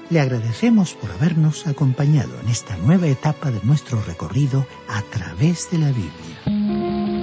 le 0.08 0.20
agradecemos 0.20 0.94
por 0.94 1.10
habernos 1.10 1.66
acompañado 1.66 2.30
en 2.40 2.48
esta 2.48 2.76
nueva 2.78 3.06
etapa 3.06 3.50
de 3.50 3.60
nuestro 3.64 4.00
recorrido 4.02 4.66
a 4.88 5.02
través 5.02 5.70
de 5.70 5.78
la 5.78 5.88
Biblia. 5.88 7.16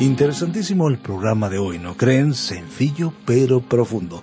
Interesantísimo 0.00 0.88
el 0.88 0.98
programa 0.98 1.48
de 1.48 1.58
hoy, 1.58 1.78
¿no 1.78 1.96
creen? 1.96 2.34
Sencillo 2.34 3.12
pero 3.24 3.60
profundo. 3.60 4.22